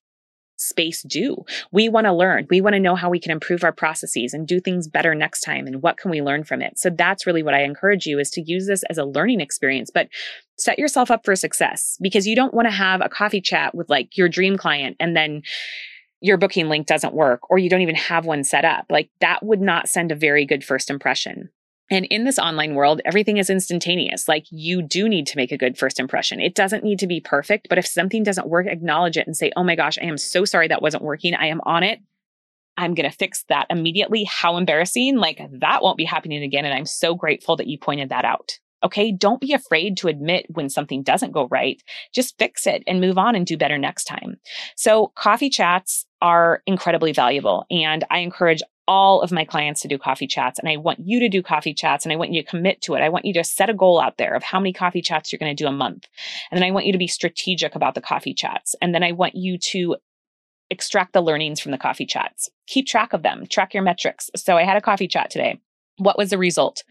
space 0.57 1.03
do. 1.03 1.45
We 1.71 1.87
want 1.87 2.05
to 2.05 2.13
learn. 2.13 2.47
We 2.49 2.61
want 2.61 2.73
to 2.73 2.79
know 2.79 2.95
how 2.95 3.09
we 3.09 3.19
can 3.19 3.31
improve 3.31 3.63
our 3.63 3.71
processes 3.71 4.33
and 4.33 4.47
do 4.47 4.59
things 4.59 4.87
better 4.87 5.15
next 5.15 5.41
time 5.41 5.67
and 5.67 5.81
what 5.81 5.97
can 5.97 6.11
we 6.11 6.21
learn 6.21 6.43
from 6.43 6.61
it. 6.61 6.77
So 6.77 6.89
that's 6.89 7.25
really 7.25 7.43
what 7.43 7.53
I 7.53 7.63
encourage 7.63 8.05
you 8.05 8.19
is 8.19 8.29
to 8.31 8.41
use 8.41 8.67
this 8.67 8.83
as 8.89 8.97
a 8.97 9.05
learning 9.05 9.39
experience, 9.39 9.89
but 9.93 10.09
set 10.57 10.79
yourself 10.79 11.11
up 11.11 11.23
for 11.23 11.35
success 11.35 11.97
because 12.01 12.27
you 12.27 12.35
don't 12.35 12.53
want 12.53 12.67
to 12.67 12.73
have 12.73 13.01
a 13.01 13.09
coffee 13.09 13.41
chat 13.41 13.75
with 13.75 13.89
like 13.89 14.17
your 14.17 14.27
dream 14.27 14.57
client 14.57 14.97
and 14.99 15.15
then 15.15 15.43
your 16.19 16.37
booking 16.37 16.67
link 16.67 16.87
doesn't 16.87 17.13
work 17.13 17.49
or 17.49 17.59
you 17.59 17.69
don't 17.69 17.81
even 17.81 17.95
have 17.95 18.25
one 18.25 18.43
set 18.43 18.65
up. 18.65 18.85
Like 18.89 19.09
that 19.21 19.45
would 19.45 19.61
not 19.61 19.87
send 19.87 20.11
a 20.11 20.15
very 20.15 20.45
good 20.45 20.63
first 20.63 20.89
impression. 20.89 21.49
And 21.89 22.05
in 22.05 22.25
this 22.25 22.39
online 22.39 22.75
world, 22.75 23.01
everything 23.05 23.37
is 23.37 23.49
instantaneous. 23.49 24.27
Like 24.27 24.45
you 24.49 24.81
do 24.81 25.07
need 25.07 25.27
to 25.27 25.37
make 25.37 25.51
a 25.51 25.57
good 25.57 25.77
first 25.77 25.99
impression. 25.99 26.41
It 26.41 26.55
doesn't 26.55 26.83
need 26.83 26.99
to 26.99 27.07
be 27.07 27.21
perfect, 27.21 27.69
but 27.69 27.77
if 27.77 27.87
something 27.87 28.23
doesn't 28.23 28.49
work, 28.49 28.67
acknowledge 28.67 29.17
it 29.17 29.27
and 29.27 29.37
say, 29.37 29.51
Oh 29.55 29.63
my 29.63 29.75
gosh, 29.75 29.97
I 30.01 30.05
am 30.05 30.17
so 30.17 30.45
sorry 30.45 30.67
that 30.67 30.81
wasn't 30.81 31.03
working. 31.03 31.33
I 31.33 31.47
am 31.47 31.61
on 31.63 31.83
it. 31.83 31.99
I'm 32.77 32.93
going 32.93 33.09
to 33.09 33.15
fix 33.15 33.43
that 33.49 33.67
immediately. 33.69 34.23
How 34.25 34.57
embarrassing. 34.57 35.17
Like 35.17 35.41
that 35.51 35.81
won't 35.81 35.97
be 35.97 36.05
happening 36.05 36.43
again. 36.43 36.65
And 36.65 36.73
I'm 36.73 36.85
so 36.85 37.15
grateful 37.15 37.55
that 37.55 37.67
you 37.67 37.77
pointed 37.77 38.09
that 38.09 38.25
out. 38.25 38.59
Okay. 38.83 39.11
Don't 39.11 39.41
be 39.41 39.53
afraid 39.53 39.97
to 39.97 40.07
admit 40.07 40.45
when 40.49 40.69
something 40.69 41.01
doesn't 41.01 41.31
go 41.31 41.47
right. 41.47 41.81
Just 42.13 42.37
fix 42.37 42.67
it 42.67 42.83
and 42.85 43.01
move 43.01 43.17
on 43.17 43.35
and 43.35 43.45
do 43.45 43.57
better 43.57 43.77
next 43.77 44.03
time. 44.03 44.37
So 44.75 45.11
coffee 45.15 45.49
chats 45.49 46.05
are 46.21 46.61
incredibly 46.67 47.11
valuable. 47.11 47.65
And 47.71 48.03
I 48.11 48.19
encourage 48.19 48.61
all 48.87 49.21
of 49.21 49.31
my 49.31 49.43
clients 49.43 49.81
to 49.81 49.87
do 49.87 49.97
coffee 49.97 50.27
chats 50.27 50.59
and 50.59 50.69
I 50.69 50.77
want 50.77 50.99
you 50.99 51.19
to 51.19 51.29
do 51.29 51.43
coffee 51.43 51.73
chats 51.73 52.05
and 52.05 52.13
I 52.13 52.15
want 52.15 52.31
you 52.31 52.41
to 52.41 52.49
commit 52.49 52.81
to 52.83 52.95
it. 52.95 53.01
I 53.01 53.09
want 53.09 53.25
you 53.25 53.33
to 53.33 53.43
set 53.43 53.69
a 53.69 53.73
goal 53.73 53.99
out 53.99 54.17
there 54.17 54.33
of 54.33 54.43
how 54.43 54.59
many 54.59 54.71
coffee 54.71 55.01
chats 55.01 55.31
you're 55.31 55.39
going 55.39 55.55
to 55.55 55.63
do 55.63 55.67
a 55.67 55.73
month. 55.73 56.07
And 56.49 56.57
then 56.57 56.67
I 56.67 56.71
want 56.71 56.85
you 56.85 56.93
to 56.93 56.97
be 56.97 57.07
strategic 57.07 57.75
about 57.75 57.95
the 57.95 58.01
coffee 58.01 58.33
chats. 58.33 58.75
And 58.81 58.95
then 58.95 59.03
I 59.03 59.11
want 59.11 59.35
you 59.35 59.57
to 59.57 59.97
extract 60.69 61.13
the 61.13 61.21
learnings 61.21 61.59
from 61.59 61.71
the 61.71 61.77
coffee 61.77 62.05
chats. 62.05 62.49
Keep 62.67 62.87
track 62.87 63.13
of 63.13 63.23
them, 63.23 63.45
track 63.47 63.73
your 63.73 63.83
metrics. 63.83 64.29
So 64.35 64.57
I 64.57 64.63
had 64.63 64.77
a 64.77 64.81
coffee 64.81 65.07
chat 65.07 65.29
today. 65.29 65.59
What 65.97 66.17
was 66.17 66.29
the 66.29 66.37
result? 66.37 66.83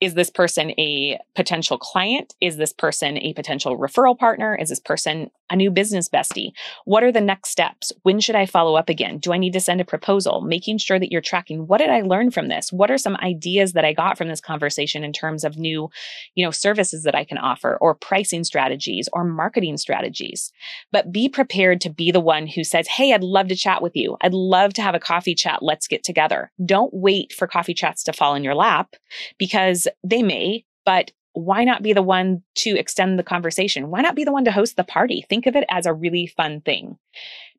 Is 0.00 0.14
this 0.14 0.30
person 0.30 0.70
a 0.78 1.18
potential 1.34 1.76
client? 1.76 2.34
Is 2.40 2.56
this 2.56 2.72
person 2.72 3.18
a 3.18 3.32
potential 3.32 3.76
referral 3.76 4.16
partner? 4.16 4.54
Is 4.54 4.68
this 4.68 4.78
person 4.78 5.30
a 5.50 5.56
new 5.56 5.70
business 5.70 6.08
bestie? 6.08 6.52
What 6.84 7.02
are 7.02 7.10
the 7.10 7.20
next 7.20 7.50
steps? 7.50 7.90
When 8.02 8.20
should 8.20 8.36
I 8.36 8.46
follow 8.46 8.76
up 8.76 8.88
again? 8.88 9.18
Do 9.18 9.32
I 9.32 9.38
need 9.38 9.54
to 9.54 9.60
send 9.60 9.80
a 9.80 9.84
proposal? 9.84 10.40
Making 10.40 10.78
sure 10.78 11.00
that 11.00 11.10
you're 11.10 11.20
tracking 11.20 11.66
what 11.66 11.78
did 11.78 11.90
I 11.90 12.02
learn 12.02 12.30
from 12.30 12.48
this? 12.48 12.72
What 12.72 12.90
are 12.90 12.98
some 12.98 13.16
ideas 13.16 13.72
that 13.72 13.84
I 13.84 13.92
got 13.92 14.16
from 14.16 14.28
this 14.28 14.40
conversation 14.40 15.02
in 15.02 15.12
terms 15.12 15.42
of 15.42 15.58
new, 15.58 15.90
you 16.34 16.44
know, 16.44 16.50
services 16.50 17.02
that 17.02 17.16
I 17.16 17.24
can 17.24 17.38
offer 17.38 17.76
or 17.80 17.94
pricing 17.94 18.44
strategies 18.44 19.08
or 19.12 19.24
marketing 19.24 19.78
strategies? 19.78 20.52
But 20.92 21.10
be 21.10 21.28
prepared 21.28 21.80
to 21.80 21.90
be 21.90 22.12
the 22.12 22.20
one 22.20 22.46
who 22.46 22.62
says, 22.62 22.86
"Hey, 22.86 23.12
I'd 23.12 23.24
love 23.24 23.48
to 23.48 23.56
chat 23.56 23.82
with 23.82 23.96
you. 23.96 24.16
I'd 24.20 24.34
love 24.34 24.74
to 24.74 24.82
have 24.82 24.94
a 24.94 25.00
coffee 25.00 25.34
chat. 25.34 25.62
Let's 25.62 25.88
get 25.88 26.04
together." 26.04 26.52
Don't 26.64 26.92
wait 26.94 27.32
for 27.32 27.48
coffee 27.48 27.74
chats 27.74 28.04
to 28.04 28.12
fall 28.12 28.34
in 28.34 28.44
your 28.44 28.54
lap 28.54 28.94
because 29.38 29.87
they 30.02 30.22
may, 30.22 30.64
but 30.84 31.10
why 31.32 31.64
not 31.64 31.82
be 31.82 31.92
the 31.92 32.02
one 32.02 32.42
to 32.56 32.70
extend 32.70 33.18
the 33.18 33.22
conversation? 33.22 33.90
Why 33.90 34.00
not 34.00 34.16
be 34.16 34.24
the 34.24 34.32
one 34.32 34.44
to 34.44 34.52
host 34.52 34.76
the 34.76 34.84
party? 34.84 35.24
Think 35.28 35.46
of 35.46 35.54
it 35.54 35.64
as 35.70 35.86
a 35.86 35.92
really 35.92 36.26
fun 36.26 36.60
thing. 36.62 36.96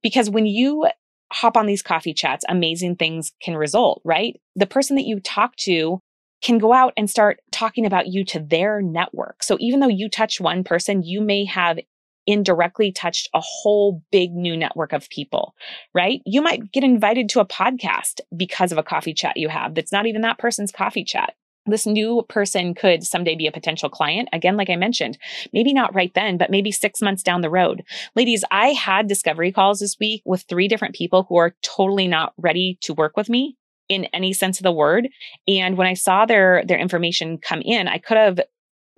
Because 0.01 0.29
when 0.29 0.45
you 0.45 0.87
hop 1.31 1.55
on 1.55 1.65
these 1.65 1.81
coffee 1.81 2.13
chats, 2.13 2.43
amazing 2.49 2.95
things 2.95 3.31
can 3.41 3.55
result, 3.55 4.01
right? 4.03 4.39
The 4.55 4.65
person 4.65 4.95
that 4.95 5.05
you 5.05 5.19
talk 5.19 5.55
to 5.57 6.01
can 6.41 6.57
go 6.57 6.73
out 6.73 6.93
and 6.97 7.09
start 7.09 7.39
talking 7.51 7.85
about 7.85 8.07
you 8.07 8.23
to 8.25 8.39
their 8.39 8.81
network. 8.81 9.43
So 9.43 9.57
even 9.59 9.79
though 9.79 9.87
you 9.87 10.09
touch 10.09 10.39
one 10.39 10.63
person, 10.63 11.03
you 11.03 11.21
may 11.21 11.45
have 11.45 11.79
indirectly 12.25 12.91
touched 12.91 13.29
a 13.33 13.41
whole 13.41 14.03
big 14.11 14.31
new 14.33 14.55
network 14.55 14.93
of 14.93 15.09
people, 15.09 15.55
right? 15.93 16.21
You 16.25 16.41
might 16.41 16.71
get 16.71 16.83
invited 16.83 17.29
to 17.29 17.39
a 17.39 17.45
podcast 17.45 18.21
because 18.35 18.71
of 18.71 18.77
a 18.77 18.83
coffee 18.83 19.13
chat 19.13 19.37
you 19.37 19.49
have 19.49 19.73
that's 19.73 19.91
not 19.91 20.05
even 20.05 20.21
that 20.21 20.37
person's 20.37 20.71
coffee 20.71 21.03
chat 21.03 21.33
this 21.69 21.85
new 21.85 22.23
person 22.29 22.73
could 22.73 23.03
someday 23.03 23.35
be 23.35 23.47
a 23.47 23.51
potential 23.51 23.89
client. 23.89 24.29
Again, 24.33 24.57
like 24.57 24.69
I 24.69 24.75
mentioned, 24.75 25.17
maybe 25.53 25.73
not 25.73 25.93
right 25.95 26.13
then, 26.13 26.37
but 26.37 26.49
maybe 26.49 26.71
six 26.71 27.01
months 27.01 27.23
down 27.23 27.41
the 27.41 27.49
road. 27.49 27.83
Ladies, 28.15 28.43
I 28.51 28.67
had 28.67 29.07
discovery 29.07 29.51
calls 29.51 29.79
this 29.79 29.97
week 29.99 30.21
with 30.25 30.43
three 30.43 30.67
different 30.67 30.95
people 30.95 31.25
who 31.27 31.37
are 31.37 31.55
totally 31.61 32.07
not 32.07 32.33
ready 32.37 32.77
to 32.81 32.93
work 32.93 33.15
with 33.15 33.29
me 33.29 33.55
in 33.87 34.05
any 34.05 34.33
sense 34.33 34.59
of 34.59 34.63
the 34.63 34.71
word. 34.71 35.09
And 35.47 35.77
when 35.77 35.87
I 35.87 35.95
saw 35.95 36.25
their 36.25 36.63
their 36.65 36.77
information 36.77 37.37
come 37.37 37.61
in, 37.61 37.87
I 37.87 37.97
could 37.97 38.17
have 38.17 38.39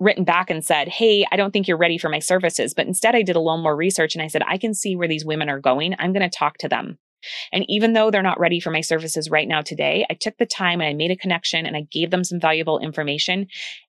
written 0.02 0.24
back 0.24 0.50
and 0.50 0.64
said, 0.64 0.88
Hey, 0.88 1.24
I 1.30 1.36
don't 1.36 1.52
think 1.52 1.66
you're 1.66 1.76
ready 1.76 1.96
for 1.96 2.08
my 2.08 2.18
services. 2.18 2.74
But 2.74 2.86
instead, 2.86 3.14
I 3.14 3.22
did 3.22 3.36
a 3.36 3.40
little 3.40 3.62
more 3.62 3.76
research 3.76 4.14
and 4.14 4.22
I 4.22 4.26
said, 4.26 4.42
I 4.46 4.58
can 4.58 4.74
see 4.74 4.96
where 4.96 5.08
these 5.08 5.24
women 5.24 5.48
are 5.48 5.60
going. 5.60 5.94
I'm 5.98 6.12
going 6.12 6.28
to 6.28 6.36
talk 6.36 6.58
to 6.58 6.68
them. 6.68 6.98
And 7.52 7.64
even 7.68 7.92
though 7.92 8.10
they're 8.10 8.22
not 8.22 8.40
ready 8.40 8.60
for 8.60 8.70
my 8.70 8.80
services 8.80 9.30
right 9.30 9.48
now 9.48 9.62
today, 9.62 10.06
I 10.10 10.14
took 10.14 10.36
the 10.38 10.46
time 10.46 10.80
and 10.80 10.88
I 10.88 10.94
made 10.94 11.10
a 11.10 11.16
connection 11.16 11.66
and 11.66 11.76
I 11.76 11.86
gave 11.90 12.10
them 12.10 12.24
some 12.24 12.40
valuable 12.40 12.78
information. 12.78 13.46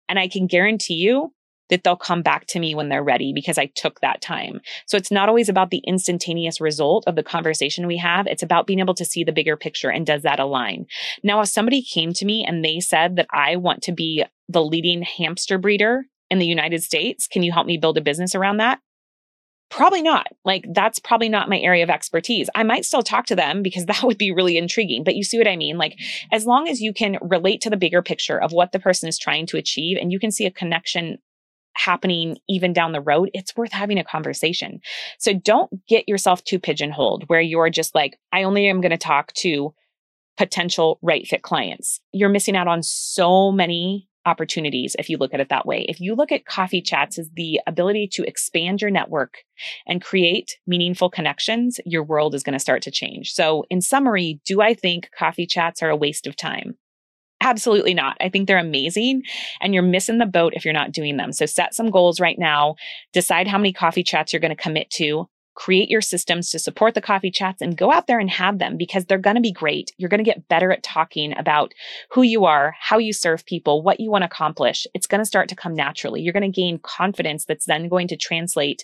And 0.09 0.19
I 0.19 0.27
can 0.27 0.47
guarantee 0.47 0.95
you 0.95 1.33
that 1.69 1.83
they'll 1.83 1.95
come 1.95 2.21
back 2.21 2.45
to 2.47 2.59
me 2.59 2.75
when 2.75 2.89
they're 2.89 3.03
ready 3.03 3.33
because 3.33 3.57
I 3.57 3.67
took 3.67 3.99
that 4.01 4.21
time. 4.21 4.61
So 4.85 4.97
it's 4.97 5.11
not 5.11 5.29
always 5.29 5.49
about 5.49 5.71
the 5.71 5.81
instantaneous 5.87 6.61
result 6.61 7.03
of 7.07 7.15
the 7.15 7.23
conversation 7.23 7.87
we 7.87 7.97
have. 7.97 8.27
It's 8.27 8.43
about 8.43 8.67
being 8.67 8.79
able 8.79 8.93
to 8.95 9.05
see 9.05 9.23
the 9.23 9.31
bigger 9.31 9.57
picture 9.57 9.89
and 9.89 10.05
does 10.05 10.23
that 10.23 10.39
align? 10.39 10.85
Now, 11.23 11.41
if 11.41 11.49
somebody 11.49 11.81
came 11.81 12.13
to 12.13 12.25
me 12.25 12.45
and 12.45 12.63
they 12.63 12.79
said 12.79 13.15
that 13.15 13.27
I 13.31 13.55
want 13.55 13.81
to 13.83 13.91
be 13.91 14.23
the 14.49 14.63
leading 14.63 15.01
hamster 15.01 15.57
breeder 15.57 16.05
in 16.29 16.39
the 16.39 16.45
United 16.45 16.83
States, 16.83 17.27
can 17.27 17.43
you 17.43 17.51
help 17.51 17.65
me 17.65 17.77
build 17.77 17.97
a 17.97 18.01
business 18.01 18.35
around 18.35 18.57
that? 18.57 18.79
Probably 19.75 20.03
not. 20.03 20.27
Like, 20.45 20.65
that's 20.71 20.99
probably 20.99 21.29
not 21.29 21.49
my 21.49 21.57
area 21.57 21.83
of 21.83 21.89
expertise. 21.89 22.47
I 22.53 22.61
might 22.61 22.85
still 22.85 23.01
talk 23.01 23.25
to 23.25 23.35
them 23.35 23.63
because 23.63 23.85
that 23.87 24.03
would 24.03 24.19
be 24.19 24.31
really 24.31 24.57
intriguing. 24.57 25.03
But 25.03 25.15
you 25.15 25.23
see 25.23 25.39
what 25.39 25.47
I 25.47 25.55
mean? 25.55 25.77
Like, 25.77 25.97
as 26.31 26.45
long 26.45 26.67
as 26.67 26.79
you 26.79 26.93
can 26.93 27.17
relate 27.21 27.59
to 27.61 27.71
the 27.71 27.77
bigger 27.77 28.03
picture 28.03 28.39
of 28.39 28.51
what 28.51 28.71
the 28.71 28.79
person 28.79 29.09
is 29.09 29.17
trying 29.17 29.47
to 29.47 29.57
achieve 29.57 29.97
and 29.99 30.11
you 30.11 30.19
can 30.19 30.31
see 30.31 30.45
a 30.45 30.51
connection 30.51 31.17
happening 31.75 32.37
even 32.47 32.71
down 32.71 32.91
the 32.91 33.01
road, 33.01 33.31
it's 33.33 33.57
worth 33.57 33.71
having 33.71 33.97
a 33.97 34.03
conversation. 34.03 34.79
So 35.17 35.33
don't 35.33 35.71
get 35.87 36.07
yourself 36.07 36.43
too 36.43 36.59
pigeonholed 36.59 37.23
where 37.27 37.41
you're 37.41 37.71
just 37.71 37.95
like, 37.95 38.19
I 38.31 38.43
only 38.43 38.67
am 38.67 38.79
going 38.79 38.91
to 38.91 38.97
talk 38.97 39.33
to 39.37 39.73
potential 40.37 40.99
right 41.01 41.25
fit 41.25 41.41
clients. 41.41 41.99
You're 42.11 42.29
missing 42.29 42.55
out 42.55 42.67
on 42.67 42.83
so 42.83 43.51
many 43.51 44.07
opportunities 44.25 44.95
if 44.97 45.09
you 45.09 45.17
look 45.17 45.33
at 45.33 45.39
it 45.39 45.49
that 45.49 45.65
way. 45.65 45.85
If 45.89 45.99
you 45.99 46.15
look 46.15 46.31
at 46.31 46.45
coffee 46.45 46.81
chats 46.81 47.17
as 47.17 47.29
the 47.35 47.59
ability 47.67 48.07
to 48.13 48.23
expand 48.23 48.81
your 48.81 48.91
network 48.91 49.39
and 49.87 50.03
create 50.03 50.57
meaningful 50.65 51.09
connections, 51.09 51.79
your 51.85 52.03
world 52.03 52.35
is 52.35 52.43
going 52.43 52.53
to 52.53 52.59
start 52.59 52.81
to 52.83 52.91
change. 52.91 53.31
So, 53.31 53.65
in 53.69 53.81
summary, 53.81 54.39
do 54.45 54.61
I 54.61 54.73
think 54.73 55.09
coffee 55.17 55.45
chats 55.45 55.81
are 55.83 55.89
a 55.89 55.95
waste 55.95 56.27
of 56.27 56.35
time? 56.35 56.77
Absolutely 57.43 57.93
not. 57.93 58.15
I 58.21 58.29
think 58.29 58.47
they're 58.47 58.57
amazing 58.57 59.23
and 59.59 59.73
you're 59.73 59.83
missing 59.83 60.17
the 60.17 60.25
boat 60.25 60.53
if 60.55 60.63
you're 60.63 60.73
not 60.73 60.93
doing 60.93 61.17
them. 61.17 61.33
So 61.33 61.45
set 61.45 61.75
some 61.75 61.91
goals 61.91 62.21
right 62.21 62.39
now, 62.39 62.75
decide 63.11 63.49
how 63.49 63.57
many 63.57 63.73
coffee 63.73 64.03
chats 64.03 64.31
you're 64.31 64.39
going 64.39 64.55
to 64.55 64.63
commit 64.63 64.89
to, 64.91 65.27
create 65.55 65.89
your 65.89 66.01
systems 66.01 66.49
to 66.49 66.59
support 66.59 66.93
the 66.93 67.01
coffee 67.01 67.31
chats 67.31 67.61
and 67.61 67.77
go 67.77 67.91
out 67.91 68.07
there 68.07 68.19
and 68.19 68.29
have 68.29 68.59
them 68.59 68.77
because 68.77 69.05
they're 69.05 69.17
going 69.17 69.35
to 69.35 69.41
be 69.41 69.51
great. 69.51 69.91
You're 69.97 70.09
going 70.09 70.23
to 70.23 70.29
get 70.29 70.47
better 70.47 70.71
at 70.71 70.83
talking 70.83 71.37
about 71.37 71.73
who 72.11 72.23
you 72.23 72.45
are, 72.45 72.75
how 72.79 72.97
you 72.97 73.13
serve 73.13 73.45
people, 73.45 73.81
what 73.81 73.99
you 73.99 74.09
want 74.09 74.23
to 74.23 74.27
accomplish. 74.27 74.87
It's 74.93 75.07
going 75.07 75.19
to 75.19 75.25
start 75.25 75.49
to 75.49 75.55
come 75.55 75.75
naturally. 75.75 76.21
You're 76.21 76.33
going 76.33 76.51
to 76.51 76.61
gain 76.61 76.79
confidence 76.79 77.45
that's 77.45 77.65
then 77.65 77.87
going 77.87 78.07
to 78.09 78.17
translate 78.17 78.83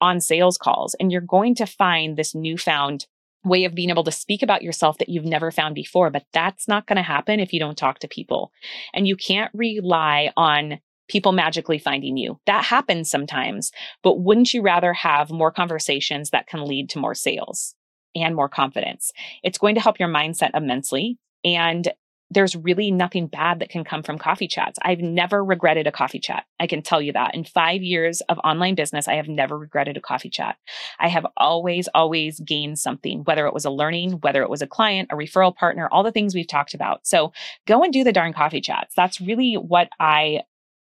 on 0.00 0.20
sales 0.20 0.56
calls 0.56 0.94
and 0.98 1.12
you're 1.12 1.20
going 1.20 1.54
to 1.56 1.66
find 1.66 2.16
this 2.16 2.34
newfound 2.34 3.06
way 3.44 3.64
of 3.64 3.74
being 3.74 3.90
able 3.90 4.04
to 4.04 4.12
speak 4.12 4.42
about 4.42 4.62
yourself 4.62 4.98
that 4.98 5.08
you've 5.08 5.24
never 5.24 5.50
found 5.50 5.74
before. 5.74 6.10
But 6.10 6.26
that's 6.32 6.68
not 6.68 6.86
going 6.86 6.96
to 6.96 7.02
happen 7.02 7.40
if 7.40 7.52
you 7.52 7.60
don't 7.60 7.78
talk 7.78 7.98
to 8.00 8.08
people. 8.08 8.52
And 8.92 9.06
you 9.08 9.16
can't 9.16 9.50
rely 9.54 10.32
on 10.36 10.80
people 11.10 11.32
magically 11.32 11.78
finding 11.78 12.16
you. 12.16 12.38
That 12.46 12.64
happens 12.64 13.10
sometimes, 13.10 13.72
but 14.02 14.20
wouldn't 14.20 14.54
you 14.54 14.62
rather 14.62 14.92
have 14.92 15.30
more 15.30 15.50
conversations 15.50 16.30
that 16.30 16.46
can 16.46 16.64
lead 16.64 16.88
to 16.90 16.98
more 16.98 17.14
sales 17.14 17.74
and 18.14 18.36
more 18.36 18.48
confidence? 18.48 19.12
It's 19.42 19.58
going 19.58 19.74
to 19.74 19.80
help 19.80 19.98
your 19.98 20.08
mindset 20.08 20.50
immensely. 20.54 21.18
And 21.44 21.92
there's 22.32 22.54
really 22.54 22.92
nothing 22.92 23.26
bad 23.26 23.58
that 23.58 23.70
can 23.70 23.82
come 23.82 24.04
from 24.04 24.16
coffee 24.16 24.46
chats. 24.46 24.78
I've 24.82 25.00
never 25.00 25.44
regretted 25.44 25.88
a 25.88 25.92
coffee 25.92 26.20
chat. 26.20 26.44
I 26.60 26.68
can 26.68 26.80
tell 26.80 27.02
you 27.02 27.12
that. 27.12 27.34
In 27.34 27.42
five 27.42 27.82
years 27.82 28.20
of 28.28 28.38
online 28.44 28.76
business, 28.76 29.08
I 29.08 29.14
have 29.14 29.26
never 29.26 29.58
regretted 29.58 29.96
a 29.96 30.00
coffee 30.00 30.30
chat. 30.30 30.56
I 31.00 31.08
have 31.08 31.26
always, 31.36 31.88
always 31.92 32.38
gained 32.38 32.78
something, 32.78 33.24
whether 33.24 33.46
it 33.46 33.54
was 33.54 33.64
a 33.64 33.70
learning, 33.70 34.12
whether 34.20 34.42
it 34.42 34.50
was 34.50 34.62
a 34.62 34.68
client, 34.68 35.08
a 35.10 35.16
referral 35.16 35.54
partner, 35.54 35.88
all 35.90 36.04
the 36.04 36.12
things 36.12 36.34
we've 36.34 36.46
talked 36.46 36.72
about. 36.72 37.04
So 37.04 37.32
go 37.66 37.82
and 37.82 37.92
do 37.92 38.04
the 38.04 38.12
darn 38.12 38.32
coffee 38.32 38.60
chats. 38.60 38.94
That's 38.94 39.20
really 39.20 39.54
what 39.54 39.88
I 39.98 40.42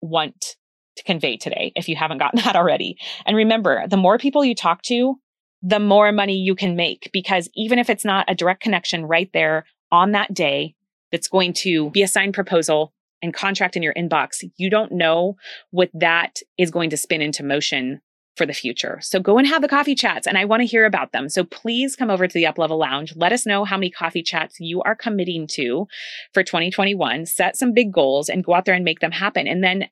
want 0.02 0.56
to 0.96 1.04
convey 1.04 1.36
today 1.36 1.72
if 1.74 1.88
you 1.88 1.96
haven't 1.96 2.18
gotten 2.18 2.40
that 2.44 2.56
already. 2.56 2.98
And 3.24 3.36
remember, 3.36 3.86
the 3.88 3.96
more 3.96 4.18
people 4.18 4.44
you 4.44 4.54
talk 4.54 4.82
to, 4.82 5.16
the 5.62 5.80
more 5.80 6.12
money 6.12 6.36
you 6.36 6.54
can 6.54 6.76
make 6.76 7.08
because 7.12 7.48
even 7.54 7.78
if 7.78 7.88
it's 7.88 8.04
not 8.04 8.26
a 8.28 8.34
direct 8.34 8.60
connection 8.60 9.06
right 9.06 9.30
there 9.32 9.64
on 9.92 10.12
that 10.12 10.34
day 10.34 10.74
that's 11.12 11.28
going 11.28 11.52
to 11.52 11.90
be 11.90 12.02
a 12.02 12.08
signed 12.08 12.34
proposal 12.34 12.92
and 13.22 13.32
contract 13.32 13.76
in 13.76 13.82
your 13.82 13.94
inbox, 13.94 14.44
you 14.56 14.68
don't 14.68 14.90
know 14.90 15.36
what 15.70 15.88
that 15.94 16.40
is 16.58 16.72
going 16.72 16.90
to 16.90 16.96
spin 16.96 17.22
into 17.22 17.44
motion 17.44 18.00
for 18.36 18.46
the 18.46 18.52
future. 18.52 18.98
So 19.02 19.20
go 19.20 19.38
and 19.38 19.46
have 19.46 19.62
the 19.62 19.68
coffee 19.68 19.94
chats 19.94 20.26
and 20.26 20.38
I 20.38 20.44
want 20.44 20.60
to 20.60 20.66
hear 20.66 20.86
about 20.86 21.12
them. 21.12 21.28
So 21.28 21.44
please 21.44 21.96
come 21.96 22.10
over 22.10 22.26
to 22.26 22.32
the 22.32 22.46
Up 22.46 22.58
Level 22.58 22.78
Lounge. 22.78 23.14
Let 23.14 23.32
us 23.32 23.44
know 23.44 23.64
how 23.64 23.76
many 23.76 23.90
coffee 23.90 24.22
chats 24.22 24.58
you 24.58 24.80
are 24.82 24.94
committing 24.94 25.46
to 25.48 25.86
for 26.32 26.42
2021. 26.42 27.26
Set 27.26 27.56
some 27.56 27.74
big 27.74 27.92
goals 27.92 28.28
and 28.28 28.44
go 28.44 28.54
out 28.54 28.64
there 28.64 28.74
and 28.74 28.84
make 28.84 29.00
them 29.00 29.12
happen. 29.12 29.46
And 29.46 29.62
then 29.62 29.88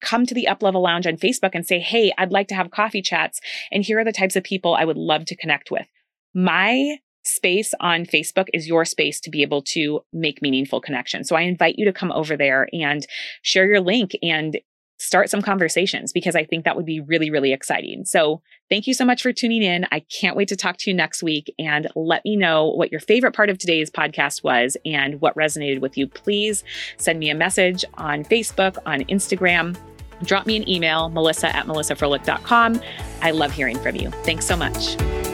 come 0.00 0.24
to 0.26 0.34
the 0.34 0.48
Up 0.48 0.62
Level 0.62 0.82
Lounge 0.82 1.06
on 1.06 1.16
Facebook 1.16 1.50
and 1.54 1.66
say, 1.66 1.78
Hey, 1.78 2.12
I'd 2.16 2.32
like 2.32 2.48
to 2.48 2.54
have 2.54 2.70
coffee 2.70 3.02
chats. 3.02 3.40
And 3.70 3.84
here 3.84 3.98
are 3.98 4.04
the 4.04 4.12
types 4.12 4.36
of 4.36 4.44
people 4.44 4.74
I 4.74 4.84
would 4.84 4.96
love 4.96 5.24
to 5.26 5.36
connect 5.36 5.70
with. 5.70 5.86
My 6.34 6.98
space 7.24 7.74
on 7.80 8.06
Facebook 8.06 8.48
is 8.54 8.66
your 8.66 8.84
space 8.84 9.20
to 9.20 9.30
be 9.30 9.42
able 9.42 9.60
to 9.60 10.00
make 10.12 10.40
meaningful 10.40 10.80
connections. 10.80 11.28
So 11.28 11.36
I 11.36 11.42
invite 11.42 11.74
you 11.76 11.84
to 11.84 11.92
come 11.92 12.12
over 12.12 12.36
there 12.36 12.68
and 12.72 13.06
share 13.42 13.66
your 13.66 13.80
link 13.80 14.12
and 14.22 14.58
start 14.98 15.30
some 15.30 15.40
conversations 15.40 16.12
because 16.12 16.36
I 16.36 16.44
think 16.44 16.64
that 16.64 16.76
would 16.76 16.84
be 16.84 17.00
really, 17.00 17.30
really 17.30 17.52
exciting. 17.52 18.04
So 18.04 18.42
thank 18.68 18.86
you 18.86 18.94
so 18.94 19.04
much 19.04 19.22
for 19.22 19.32
tuning 19.32 19.62
in. 19.62 19.86
I 19.92 20.00
can't 20.00 20.36
wait 20.36 20.48
to 20.48 20.56
talk 20.56 20.76
to 20.78 20.90
you 20.90 20.94
next 20.94 21.22
week 21.22 21.54
and 21.58 21.88
let 21.94 22.24
me 22.24 22.36
know 22.36 22.68
what 22.68 22.90
your 22.90 23.00
favorite 23.00 23.34
part 23.34 23.48
of 23.48 23.58
today's 23.58 23.90
podcast 23.90 24.42
was 24.42 24.76
and 24.84 25.20
what 25.20 25.34
resonated 25.36 25.80
with 25.80 25.96
you. 25.96 26.06
Please 26.06 26.64
send 26.96 27.18
me 27.18 27.30
a 27.30 27.34
message 27.34 27.84
on 27.94 28.24
Facebook, 28.24 28.76
on 28.86 29.00
Instagram. 29.04 29.76
Drop 30.24 30.46
me 30.46 30.56
an 30.56 30.68
email, 30.68 31.08
melissa 31.10 31.54
at 31.54 31.66
melissafroehlich.com. 31.66 32.80
I 33.22 33.30
love 33.30 33.52
hearing 33.52 33.78
from 33.78 33.96
you. 33.96 34.10
Thanks 34.24 34.46
so 34.46 34.56
much. 34.56 35.27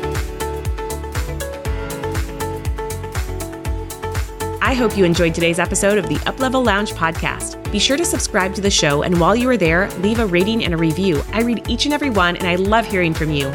I 4.74 4.76
hope 4.76 4.98
you 4.98 5.04
enjoyed 5.04 5.36
today's 5.36 5.60
episode 5.60 5.98
of 5.98 6.08
the 6.08 6.16
Uplevel 6.26 6.66
Lounge 6.66 6.94
podcast. 6.94 7.70
Be 7.70 7.78
sure 7.78 7.96
to 7.96 8.04
subscribe 8.04 8.56
to 8.56 8.60
the 8.60 8.72
show, 8.72 9.04
and 9.04 9.20
while 9.20 9.36
you 9.36 9.48
are 9.48 9.56
there, 9.56 9.88
leave 10.00 10.18
a 10.18 10.26
rating 10.26 10.64
and 10.64 10.74
a 10.74 10.76
review. 10.76 11.22
I 11.32 11.42
read 11.42 11.70
each 11.70 11.84
and 11.84 11.94
every 11.94 12.10
one, 12.10 12.36
and 12.38 12.48
I 12.48 12.56
love 12.56 12.84
hearing 12.84 13.14
from 13.14 13.30
you. 13.30 13.46